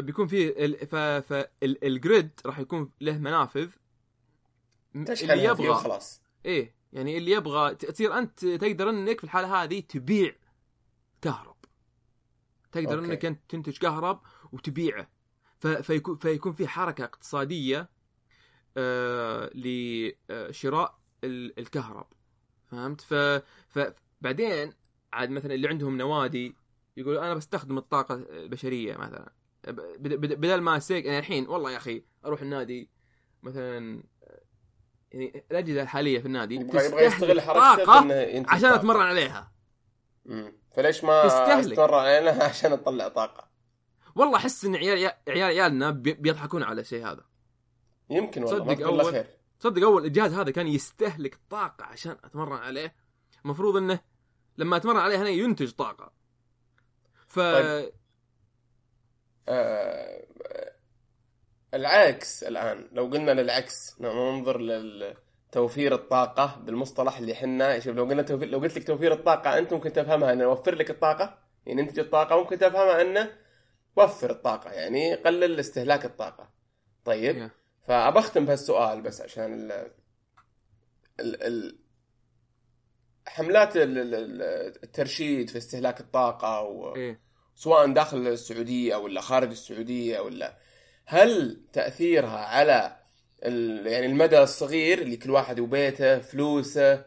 بيكون 0.00 0.26
فيه 0.26 0.48
ال- 0.64 0.86
ف- 0.86 0.94
فالجريد 1.32 2.30
راح 2.46 2.58
يكون 2.58 2.90
له 3.00 3.18
منافذ 3.18 3.68
اللي 4.96 5.44
يبغى. 5.44 5.68
وخلاص 5.68 6.22
إيه 6.46 6.74
يعني 6.92 7.18
اللي 7.18 7.30
يبغى 7.30 7.74
تصير 7.74 8.18
أنت 8.18 8.44
تقدر 8.46 8.90
إنك 8.90 9.18
في 9.18 9.24
الحالة 9.24 9.62
هذه 9.62 9.80
تبيع 9.80 10.32
كهرب. 11.22 11.56
تقدر 12.72 12.94
أوكي. 12.98 13.06
إنك 13.06 13.24
أنت 13.24 13.40
تنتج 13.48 13.78
كهرب 13.78 14.20
وتبيعه. 14.52 15.10
ف- 15.58 15.66
فيكون 15.66 16.16
فيكون 16.16 16.52
في 16.52 16.68
حركة 16.68 17.04
اقتصادية 17.04 17.88
آه 18.76 19.50
لشراء 19.54 20.98
ال- 21.24 21.58
الكهرب. 21.58 22.06
فهمت؟ 22.66 23.00
ف 23.00 23.14
فبعدين 23.68 24.72
عاد 25.12 25.30
مثلا 25.30 25.54
اللي 25.54 25.68
عندهم 25.68 25.96
نوادي 25.98 26.56
يقول 26.96 27.18
أنا 27.18 27.34
بستخدم 27.34 27.78
الطاقة 27.78 28.14
البشرية 28.14 28.96
مثلا. 28.96 29.32
بدل 29.68 30.60
ما 30.60 30.78
سيك 30.78 31.04
يعني 31.04 31.18
الحين 31.18 31.48
والله 31.48 31.70
يا 31.72 31.76
أخي 31.76 32.04
أروح 32.24 32.42
النادي 32.42 32.90
مثلا 33.42 34.02
يعني 35.12 35.44
الأجهزة 35.50 35.82
الحالية 35.82 36.18
في 36.20 36.26
النادي 36.26 36.54
يبغى 36.54 37.04
يستغل 37.06 37.40
طاقة 37.42 37.92
عشان. 38.48 38.72
أتمرن 38.72 39.00
عليها. 39.00 39.52
فليش 40.76 41.04
ما 41.04 41.26
تستهلك. 41.26 41.72
أستمر 41.72 41.94
علينا 41.94 42.30
عشان 42.44 42.70
نطلع 42.70 43.08
طاقة 43.08 43.48
والله 44.16 44.36
أحس 44.36 44.64
إن 44.64 44.76
عيال 44.76 45.12
عيال 45.28 45.42
عيالنا 45.42 45.90
بي- 45.90 46.12
بيضحكون 46.12 46.62
على 46.62 46.80
الشيء 46.80 47.06
هذا 47.06 47.24
يمكن 48.10 48.44
والله 48.44 48.74
صدق 48.74 48.86
أول. 48.86 49.04
خير 49.04 49.26
تصدق 49.60 49.82
أول 49.82 50.04
الجهاز 50.04 50.32
هذا 50.34 50.50
كان 50.50 50.66
يستهلك 50.66 51.38
طاقة 51.50 51.84
عشان 51.84 52.16
أتمرن 52.24 52.58
عليه 52.58 52.94
المفروض 53.44 53.76
إنه 53.76 54.00
لما 54.58 54.76
أتمرن 54.76 54.96
عليه 54.98 55.16
هنا 55.22 55.28
ينتج 55.28 55.70
طاقة 55.70 56.12
ف 57.26 57.38
طيب. 57.40 57.92
آه، 59.52 60.22
العكس 61.74 62.42
الآن. 62.44 62.88
لو 62.92 63.06
قلنا 63.06 63.30
للعكس 63.30 64.00
ننظر 64.00 64.60
لتوفير 64.60 65.94
الطاقة 65.94 66.60
بالمصطلح 66.64 67.18
اللي 67.18 67.32
إحنا 67.32 67.78
شوف 67.78 67.96
لو 67.96 68.04
قلنا 68.04 68.22
توفير 68.22 68.48
لو 68.48 68.58
قلت 68.58 68.76
لك 68.78 68.86
توفير 68.86 69.12
الطاقة 69.12 69.58
أنت 69.58 69.72
ممكن 69.72 69.92
تفهمها 69.92 70.32
إنه 70.32 70.44
نوفر 70.44 70.74
لك 70.74 70.90
الطاقة. 70.90 71.38
يعني 71.66 71.82
ننتج 71.82 71.98
الطاقه 71.98 72.36
ممكن 72.36 72.58
تفهمها 72.58 73.02
إنه 73.02 73.30
وفر 73.96 74.30
الطاقة 74.30 74.70
يعني 74.70 75.14
قلل 75.14 75.60
استهلاك 75.60 76.04
الطاقة. 76.04 76.50
طيب 77.04 77.36
إيه. 77.36 77.50
فابختم 77.86 78.46
بهالسؤال 78.46 79.00
بس 79.02 79.20
عشان 79.20 79.52
ال 79.54 79.72
ال 81.20 81.42
ال 81.42 81.78
حملات 83.26 83.76
ال- 83.76 83.98
ال- 83.98 84.14
ال- 84.14 84.82
الترشيد 84.84 85.50
في 85.50 85.58
استهلاك 85.58 86.00
الطاقة 86.00 86.60
و... 86.62 86.96
إيه. 86.96 87.20
سواء 87.54 87.92
داخل 87.92 88.26
السعودية 88.26 88.96
ولا 88.96 89.20
خارج 89.20 89.50
السعودية 89.50 90.20
ولا 90.20 90.56
هل 91.06 91.60
تأثيرها 91.72 92.38
على. 92.38 92.96
يعني 93.86 94.06
المدى 94.06 94.38
الصغير 94.42 94.98
اللي 95.02 95.16
كل 95.16 95.30
واحد 95.30 95.60
وبيته 95.60 96.18
فلوسه 96.18 97.04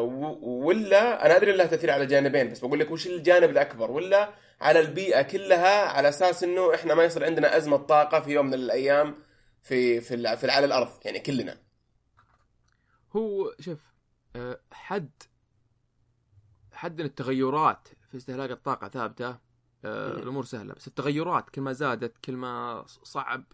و- 0.00 0.66
ولا 0.66 1.26
أنا 1.26 1.36
أدري 1.36 1.52
لها 1.52 1.66
تأثير 1.66 1.90
على 1.90 2.06
جانبين 2.06 2.48
بس 2.50 2.58
بقول 2.58 2.80
لك 2.80 2.90
وش 2.90 3.06
الجانب 3.06 3.50
الأكبر 3.50 3.90
ولا 3.90 4.34
على 4.60 4.80
البيئة 4.80 5.22
كلها 5.22 5.86
على 5.88 6.08
أساس 6.08 6.42
إنه 6.44 6.74
إحنا 6.74 6.94
ما 6.94 7.04
يصير 7.04 7.24
عندنا 7.24 7.56
أزمة 7.56 7.76
طاقة 7.76 8.20
في 8.20 8.30
يوم 8.30 8.46
من 8.46 8.54
الأيام 8.54 9.14
في 9.62 10.00
في 10.00 10.36
في 10.36 10.50
على 10.50 10.66
الأرض 10.66 10.88
يعني 11.04 11.20
كلنا 11.20 11.58
هو 13.16 13.52
شوف 13.60 13.78
آه، 14.36 14.60
حد 14.72 15.10
حد 16.72 17.00
التغيرات 17.00 17.88
في 18.10 18.16
استهلاك 18.16 18.50
الطاقة 18.50 18.88
ثابتة 18.88 19.49
آه، 19.84 20.12
مم. 20.12 20.22
الأمور 20.22 20.44
سهلة 20.44 20.74
بس 20.74 20.88
التغيرات 20.88 21.50
كل 21.50 21.60
ما 21.60 21.72
زادت 21.72 22.18
كل 22.24 22.36
ما 22.36 22.84
صعب 22.86 23.44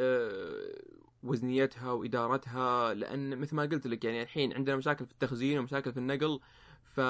آه، 0.00 0.82
وزنيتها 1.22 1.92
وإدارتها 1.92 2.94
لأن 2.94 3.38
مثل 3.38 3.56
ما 3.56 3.62
قلت 3.62 3.86
لك 3.86 4.04
يعني 4.04 4.22
الحين 4.22 4.52
عندنا 4.52 4.76
مشاكل 4.76 5.06
في 5.06 5.12
التخزين 5.12 5.58
ومشاكل 5.58 5.92
في 5.92 5.98
النقل 5.98 6.40
ف 6.84 7.00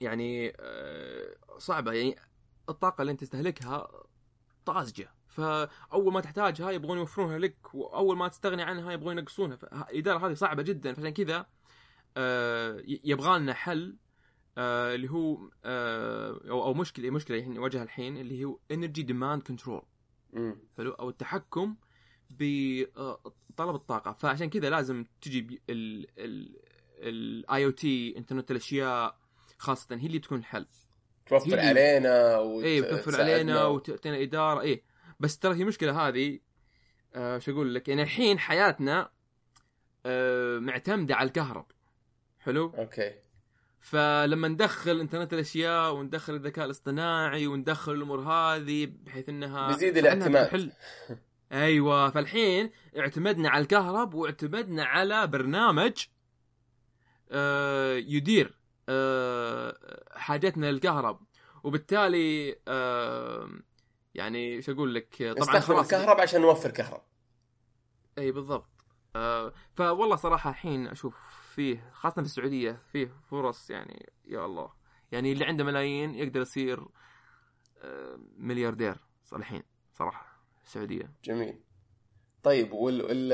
يعني 0.00 0.52
آه، 0.60 1.36
صعبة 1.58 1.92
يعني 1.92 2.16
الطاقة 2.68 3.02
اللي 3.02 3.12
أنت 3.12 3.20
تستهلكها 3.20 3.88
طازجة 4.64 5.14
فأول 5.26 6.12
ما 6.12 6.20
تحتاجها 6.20 6.70
يبغون 6.70 6.98
يوفرونها 6.98 7.38
لك 7.38 7.74
وأول 7.74 8.16
ما 8.16 8.28
تستغني 8.28 8.62
عنها 8.62 8.92
يبغون 8.92 9.18
ينقصونها 9.18 9.56
فالإدارة 9.56 10.26
هذه 10.26 10.34
صعبة 10.34 10.62
جدا 10.62 10.94
فعشان 10.94 11.10
كذا 11.10 11.46
يبغى 13.04 13.38
لنا 13.38 13.54
حل 13.54 13.96
آه، 14.58 14.94
اللي 14.94 15.10
هو 15.10 15.50
آه، 15.64 16.40
أو 16.50 16.64
أو 16.64 16.74
مشكله 16.74 17.10
مشكلة 17.10 17.36
يعني 17.36 17.54
نواجهها 17.54 17.82
الحين 17.82 18.16
اللي 18.16 18.44
هو 18.44 18.58
energy 18.70 19.02
demand 19.02 19.42
control. 19.42 19.82
حلو؟ 20.76 20.92
أو 20.92 21.08
التحكم 21.08 21.76
بطلب 22.30 23.74
الطاقة. 23.74 24.12
فعشان 24.12 24.50
كذا 24.50 24.70
لازم 24.70 25.04
تجي 25.20 25.62
ال 26.98 27.64
IoT 27.64 28.18
انترنت 28.18 28.50
الاشياء 28.50 29.18
خاصة 29.58 29.96
هي 29.96 30.06
اللي 30.06 30.18
تكون 30.18 30.38
الحل. 30.38 30.66
توفر 31.26 31.60
علينا 31.60 32.38
وت... 32.38 32.64
بتوفر 32.64 33.10
تساعدنا. 33.10 33.32
علينا 33.34 33.64
وتعطينا 33.64 34.22
إدارة. 34.22 34.60
إيه. 34.60 34.82
بس 35.20 35.38
ترى 35.38 35.54
هي 35.54 35.62
المشكلة 35.62 36.08
هذه 36.08 36.38
آه 37.14 37.38
وش 37.38 37.52
أقول 37.52 37.74
لك؟ 37.74 37.88
يعني 37.88 38.02
الحين 38.02 38.38
حياتنا 38.38 39.10
آه 40.06 40.58
معتمدة 40.58 41.14
على 41.14 41.26
الكهرب. 41.26 41.66
حلو؟ 42.40 42.72
أوكي. 42.78 43.14
فلما 43.82 44.48
ندخل 44.48 45.00
انترنت 45.00 45.32
الأشياء 45.32 45.94
وندخل 45.94 46.34
الذكاء 46.34 46.64
الاصطناعي 46.64 47.46
وندخل 47.46 47.92
الأمور 47.92 48.20
هذه 48.20 48.86
بحيث 48.86 49.28
إنها 49.28 49.68
بيزيد 49.68 49.96
الاعتماد. 49.98 50.46
بتحل 50.46 50.72
أيوه 51.52 52.10
فالحين 52.10 52.70
اعتمدنا 52.98 53.48
على 53.48 53.62
الكهرب 53.62 54.14
واعتمدنا 54.14 54.84
على 54.84 55.26
برنامج 55.26 55.92
آه، 57.30 57.94
يدير 57.94 58.58
آه، 58.88 59.76
حاجتنا 60.16 60.72
للكهرب. 60.72 61.20
وبالتالي 61.64 62.56
آه، 62.68 63.48
يعني 64.14 64.62
شو 64.62 64.72
أقول 64.72 64.94
لك 64.94 65.16
طبعا 65.18 65.56
نستخدم 65.56 65.80
الكهرب 65.80 66.20
عشان 66.20 66.40
نوفر 66.40 66.70
كهرب. 66.70 67.02
أي 68.18 68.32
بالضبط. 68.32 68.70
آه 69.16 69.52
فوالله 69.74 70.16
صراحة 70.16 70.50
الحين 70.50 70.86
أشوف 70.86 71.41
فيه 71.54 71.90
خاصة 71.92 72.14
في 72.14 72.20
السعودية 72.28 72.82
فيه 72.92 73.12
فرص 73.30 73.70
يعني 73.70 74.12
يا 74.24 74.44
الله. 74.46 74.72
يعني 75.12 75.32
اللي 75.32 75.44
عنده 75.44 75.64
ملايين 75.64 76.14
يقدر 76.14 76.40
يصير 76.40 76.86
آه 77.82 78.18
ملياردير 78.36 78.96
صار 79.24 79.38
الحين 79.38 79.62
صراحة 79.94 80.42
السعوديه 80.64 81.10
جميل. 81.24 81.60
طيب 82.42 82.72
وال 82.72 83.32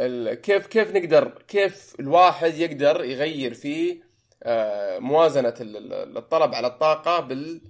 ال... 0.00 0.34
كيف 0.34 0.66
كيف 0.66 0.96
نقدر 0.96 1.42
كيف 1.48 1.94
الواحد 2.00 2.54
يقدر 2.54 3.04
يغير 3.04 3.54
في 3.54 4.02
آه، 4.42 4.98
موازنة 4.98 5.54
ال- 5.60 5.76
ال- 5.92 6.16
الطلب 6.18 6.54
على 6.54 6.66
الطاقة 6.66 7.20
بال 7.20 7.60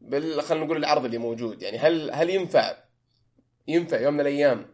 بال 0.00 0.42
خلينا 0.42 0.64
نقول 0.64 0.76
العرض 0.76 1.04
اللي 1.04 1.18
موجود؟ 1.18 1.62
يعني 1.62 1.78
هل 1.78 2.10
هل 2.10 2.30
ينفع؟ 2.30 2.76
ينفع 3.68 4.00
يوم 4.00 4.14
من 4.14 4.20
الأيام 4.20 4.71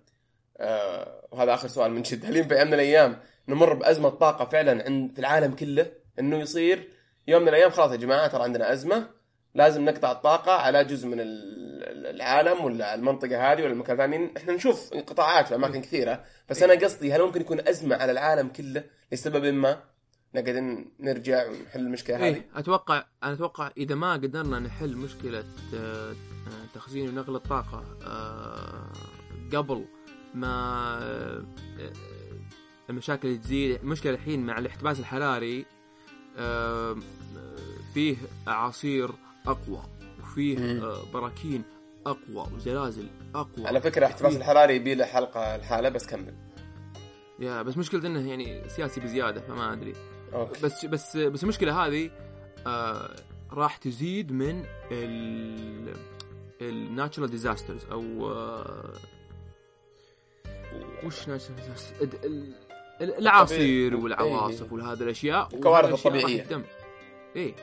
آه، 0.60 1.28
وهذا 1.32 1.54
آخر 1.54 1.68
سؤال 1.68 1.92
من 1.92 2.02
جد 2.02 2.24
هل 2.26 2.36
ينفع 2.36 2.58
يوم 2.58 2.66
من 2.68 2.74
الأيام 2.74 3.18
نمر 3.48 3.74
بأزمة 3.74 4.08
طاقة 4.08 4.44
فعلا 4.44 4.84
عند 4.84 5.12
في 5.12 5.18
العالم 5.18 5.54
كله؟ 5.54 5.86
إنه 6.18 6.36
يصير 6.36 6.88
يوم 7.28 7.42
من 7.42 7.48
الأيام 7.48 7.70
خلاص 7.70 7.90
يا 7.92 7.96
جماعة 7.96 8.26
ترى 8.26 8.42
عندنا 8.42 8.72
أزمة. 8.72 9.18
لازم 9.54 9.84
نقطع 9.84 10.12
الطاقة 10.12 10.52
على 10.52 10.84
جزء 10.84 11.08
من 11.08 11.20
ال- 11.20 11.84
ال- 11.84 12.06
العالم 12.16 12.64
ولا 12.64 12.94
المنطقة 12.94 13.52
هذه 13.52 13.62
ولا 13.62 13.72
المكان 13.72 14.00
الثاني 14.00 14.30
إحنا 14.36 14.52
نشوف 14.52 14.92
انقطاعات 14.94 15.48
في 15.48 15.54
أماكن 15.54 15.80
كثيرة 15.82 16.24
بس 16.48 16.62
أنا 16.62 16.74
قصدي 16.74 17.12
هل 17.12 17.22
ممكن 17.22 17.40
يكون 17.40 17.68
أزمة 17.68 17.96
على 17.96 18.12
العالم 18.12 18.48
كله 18.48 18.84
لسبب 19.12 19.44
ما؟ 19.44 19.78
نقدر 20.34 20.84
نرجع 21.00 21.46
ونحل 21.48 21.80
المشكلة 21.80 22.16
هذه. 22.16 22.22
إيه 22.24 22.46
أتوقع 22.56 23.04
أنا 23.22 23.32
أتوقع 23.32 23.70
إذا 23.76 23.94
ما 23.94 24.12
قدرنا 24.12 24.58
نحل 24.58 24.96
مشكلة 24.96 25.44
آه، 25.74 26.10
آه، 26.10 26.14
تخزين 26.74 27.08
ونقل 27.08 27.36
الطاقة 27.36 27.84
آه، 28.06 28.92
قبل 29.56 29.84
ما 30.34 30.48
آه، 31.02 31.42
آه، 31.80 31.92
المشاكل 32.90 33.38
تزيد 33.40 33.80
المشكلة 33.82 34.12
الحين 34.14 34.46
مع 34.46 34.58
الاحتباس 34.58 35.00
الحراري 35.00 35.66
فيه 37.94 38.16
أعاصير 38.48 39.10
أقوى 39.46 39.82
وفيه 40.20 40.58
مم. 40.58 40.80
آه، 40.84 41.02
براكين 41.12 41.62
أقوى 42.06 42.46
وزلازل 42.56 43.06
أقوى 43.34 43.66
على 43.66 43.80
فكرة 43.80 44.06
احتباس 44.06 44.32
فيه- 44.32 44.38
الحراري 44.38 44.76
يبي 44.76 44.94
له 44.94 45.04
حلقة 45.04 45.40
الحالة 45.56 45.88
بس 45.88 46.06
كمل 46.06 46.34
يا 47.38 47.62
بس 47.62 47.76
مشكلة 47.78 48.06
إنه 48.06 48.28
يعني 48.28 48.68
سياسي 48.68 49.00
بزيادة 49.00 49.40
فما 49.40 49.72
أدري 49.72 49.92
أوكي. 50.34 50.60
بس 50.62 50.84
بس 50.86 51.16
بس 51.16 51.42
المشكلة 51.42 51.86
هذه 51.86 52.10
آه 52.66 53.16
راح 53.52 53.76
تزيد 53.76 54.32
من 54.32 54.64
ال 54.92 55.94
الناتشرال 56.60 57.30
ديزاسترز 57.30 57.84
أو 57.84 58.30
آه 58.30 58.92
وش 61.04 61.28
الاعاصير. 63.00 63.96
والعواصف 63.96 64.62
إيه. 64.64 64.72
والهذا 64.72 65.04
الاشياء 65.04 65.48
الكوارث 65.54 65.84
وهذه 65.84 65.94
الطبيعية. 66.18 66.42
تدم. 66.42 66.62
إيه 67.36 67.54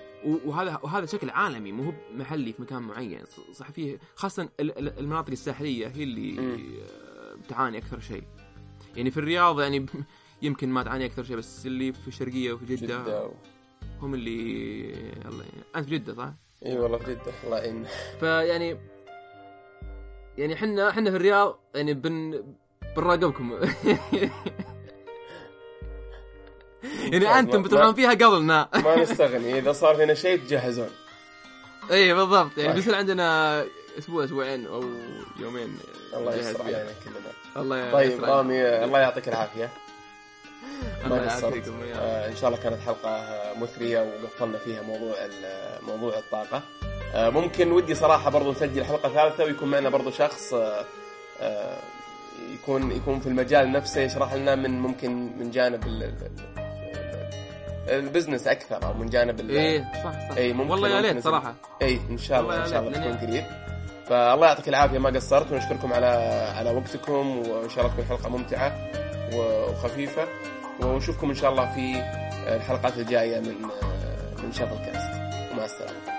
وهذا 0.45 0.80
وهذا 0.84 1.03
بشكل 1.05 1.30
عالمي 1.30 1.72
مو 1.72 1.84
هو 1.84 1.91
محلي 2.16 2.53
في 2.53 2.61
مكان 2.61 2.82
معين 2.82 3.22
صح 3.53 3.72
فيه 3.72 3.99
خاصة 4.16 4.49
ال- 4.59 4.78
ال- 4.80 4.99
المناطق 4.99 5.32
الساحلية 5.32 5.88
هي 5.88 6.03
اللي 6.03 6.32
مم. 6.32 6.57
آه، 6.82 7.36
بتعاني 7.36 7.78
أكثر 7.78 7.99
شيء 7.99 8.24
يعني 8.95 9.11
في 9.11 9.18
الرياض 9.18 9.61
يعني 9.61 9.86
يمكن 10.41 10.70
ما 10.70 10.84
تعاني 10.84 11.05
أكثر 11.05 11.24
شيء 11.24 11.36
بس 11.38 11.66
اللي 11.66 11.93
في 11.93 12.07
الشرقية 12.07 12.53
وفي 12.53 12.66
جدة, 12.76 13.03
جدة 13.03 13.26
و... 13.26 13.32
هم 14.01 14.13
اللي 14.13 14.82
الله 15.26 15.45
أنت 15.76 15.86
في 15.86 15.91
جدة 15.91 16.13
صح؟ 16.16 16.34
إي 16.66 16.78
والله 16.80 16.97
في 16.97 17.11
جدة 17.13 17.32
الله 17.43 17.57
يعين 17.57 17.86
فيعني 18.20 18.78
يعني 20.38 20.53
إحنا 20.53 20.89
إحنا 20.89 21.09
في 21.11 21.16
الرياض 21.16 21.59
يعني 21.76 21.93
بن 21.93 22.43
بنراقبكم 22.96 23.54
يعني 27.12 27.39
أنتم 27.39 27.64
بتروحون 27.64 27.93
فيها 27.93 28.10
قبلنا 28.10 28.70
ما. 28.74 28.96
نستغني 28.96 29.58
إذا 29.60 29.72
صار 29.72 29.96
فينا 29.96 30.14
شيء 30.14 30.38
تجهزون. 30.38 30.89
اي 31.91 32.14
بالضبط. 32.14 32.58
يعني 32.58 32.70
طيب. 32.70 32.76
بيصير 32.76 32.96
عندنا 32.96 33.66
أسبوع 34.00 34.24
أسبوعين 34.24 34.68
أو 34.68 34.84
يومين 35.39 35.78
الله 36.14 36.36
يستر. 36.36 36.62
علينا 36.64 36.86
كلنا. 37.04 37.62
الله 37.64 37.91
طيب 37.91 38.24
رامي 38.24 38.84
الله 38.84 39.00
يعطيك 39.00 39.28
العافية. 39.28 39.70
الله 41.06 41.18
يعافيكم. 41.18 41.74
آه 41.96 42.28
إن 42.30 42.36
شاء 42.36 42.50
الله 42.50 42.62
كانت 42.64 42.82
حلقة 42.86 43.26
مثرية 43.62 44.00
وقفلنا 44.24 44.58
فيها 44.58 44.82
موضوع 44.82 45.16
موضوع 45.88 46.18
الطاقة. 46.18 46.62
آه 47.14 47.30
ممكن 47.30 47.72
ودي 47.72 47.96
صراحة 47.96 48.30
برضو 48.30 48.52
نسجل 48.52 48.86
حلقة 48.86 49.10
ثالثة 49.10 49.43
ويكون 49.43 49.72
معنا 49.72 49.89
برضو 49.89 50.12
شخص 50.12 50.54
آه 50.54 50.86
آه 51.41 51.80
يكون 52.54 52.92
يكون 52.92 53.20
في 53.20 53.28
المجال 53.28 53.72
نفسه 53.72 54.02
يشرح 54.02 54.34
لنا 54.34 54.56
من 54.56 54.80
ممكن 54.80 55.38
من 55.40 55.52
جانب 55.52 55.84
ال- 55.88 56.04
ال- 56.04 56.14
ال- 56.58 57.90
البزنس 57.90 58.48
أكثر 58.48 58.86
أو 58.86 58.94
من 58.94 59.10
جانب 59.10 59.40
ال- 59.40 59.50
إيه 59.50 59.84
صح 60.04 60.12
صح. 60.30 60.38
إيه، 60.38 60.54
ممكن- 60.54 60.70
والله 60.72 60.90
يا 60.90 61.02
ليت. 61.02 61.24
صراحة. 61.24 61.54
اي 61.82 62.00
إن 62.10 62.18
شاء 62.18 62.40
الله 62.42 62.64
إن 62.66 62.70
شاء 62.70 62.80
الله 62.82 62.92
تكون 63.00 63.18
قريب. 63.18 63.44
فالله 64.08 64.48
يعطيك 64.48 64.70
العافية 64.70 64.98
ما 65.00 65.10
قصرت 65.10 65.52
ونشكركم 65.52 65.94
على 65.94 66.06
على 66.58 66.70
وقتكم 66.72 67.38
وإن 67.38 67.70
شاء 67.70 67.86
الله 67.86 67.96
تكون 67.98 68.06
حلقة 68.18 68.30
ممتعة 68.30 68.90
وخفيفة 69.36 70.28
ونشوفكم 70.82 71.30
إن 71.30 71.36
شاء 71.36 71.52
الله 71.52 71.66
في 71.76 72.04
الحلقات 72.56 72.98
الجاية 72.98 73.40
من 73.40 73.56
من 74.44 74.52
شافل 74.54 74.78
كاست. 74.86 75.12
ومع 75.54 75.66
السلامة. 75.66 76.14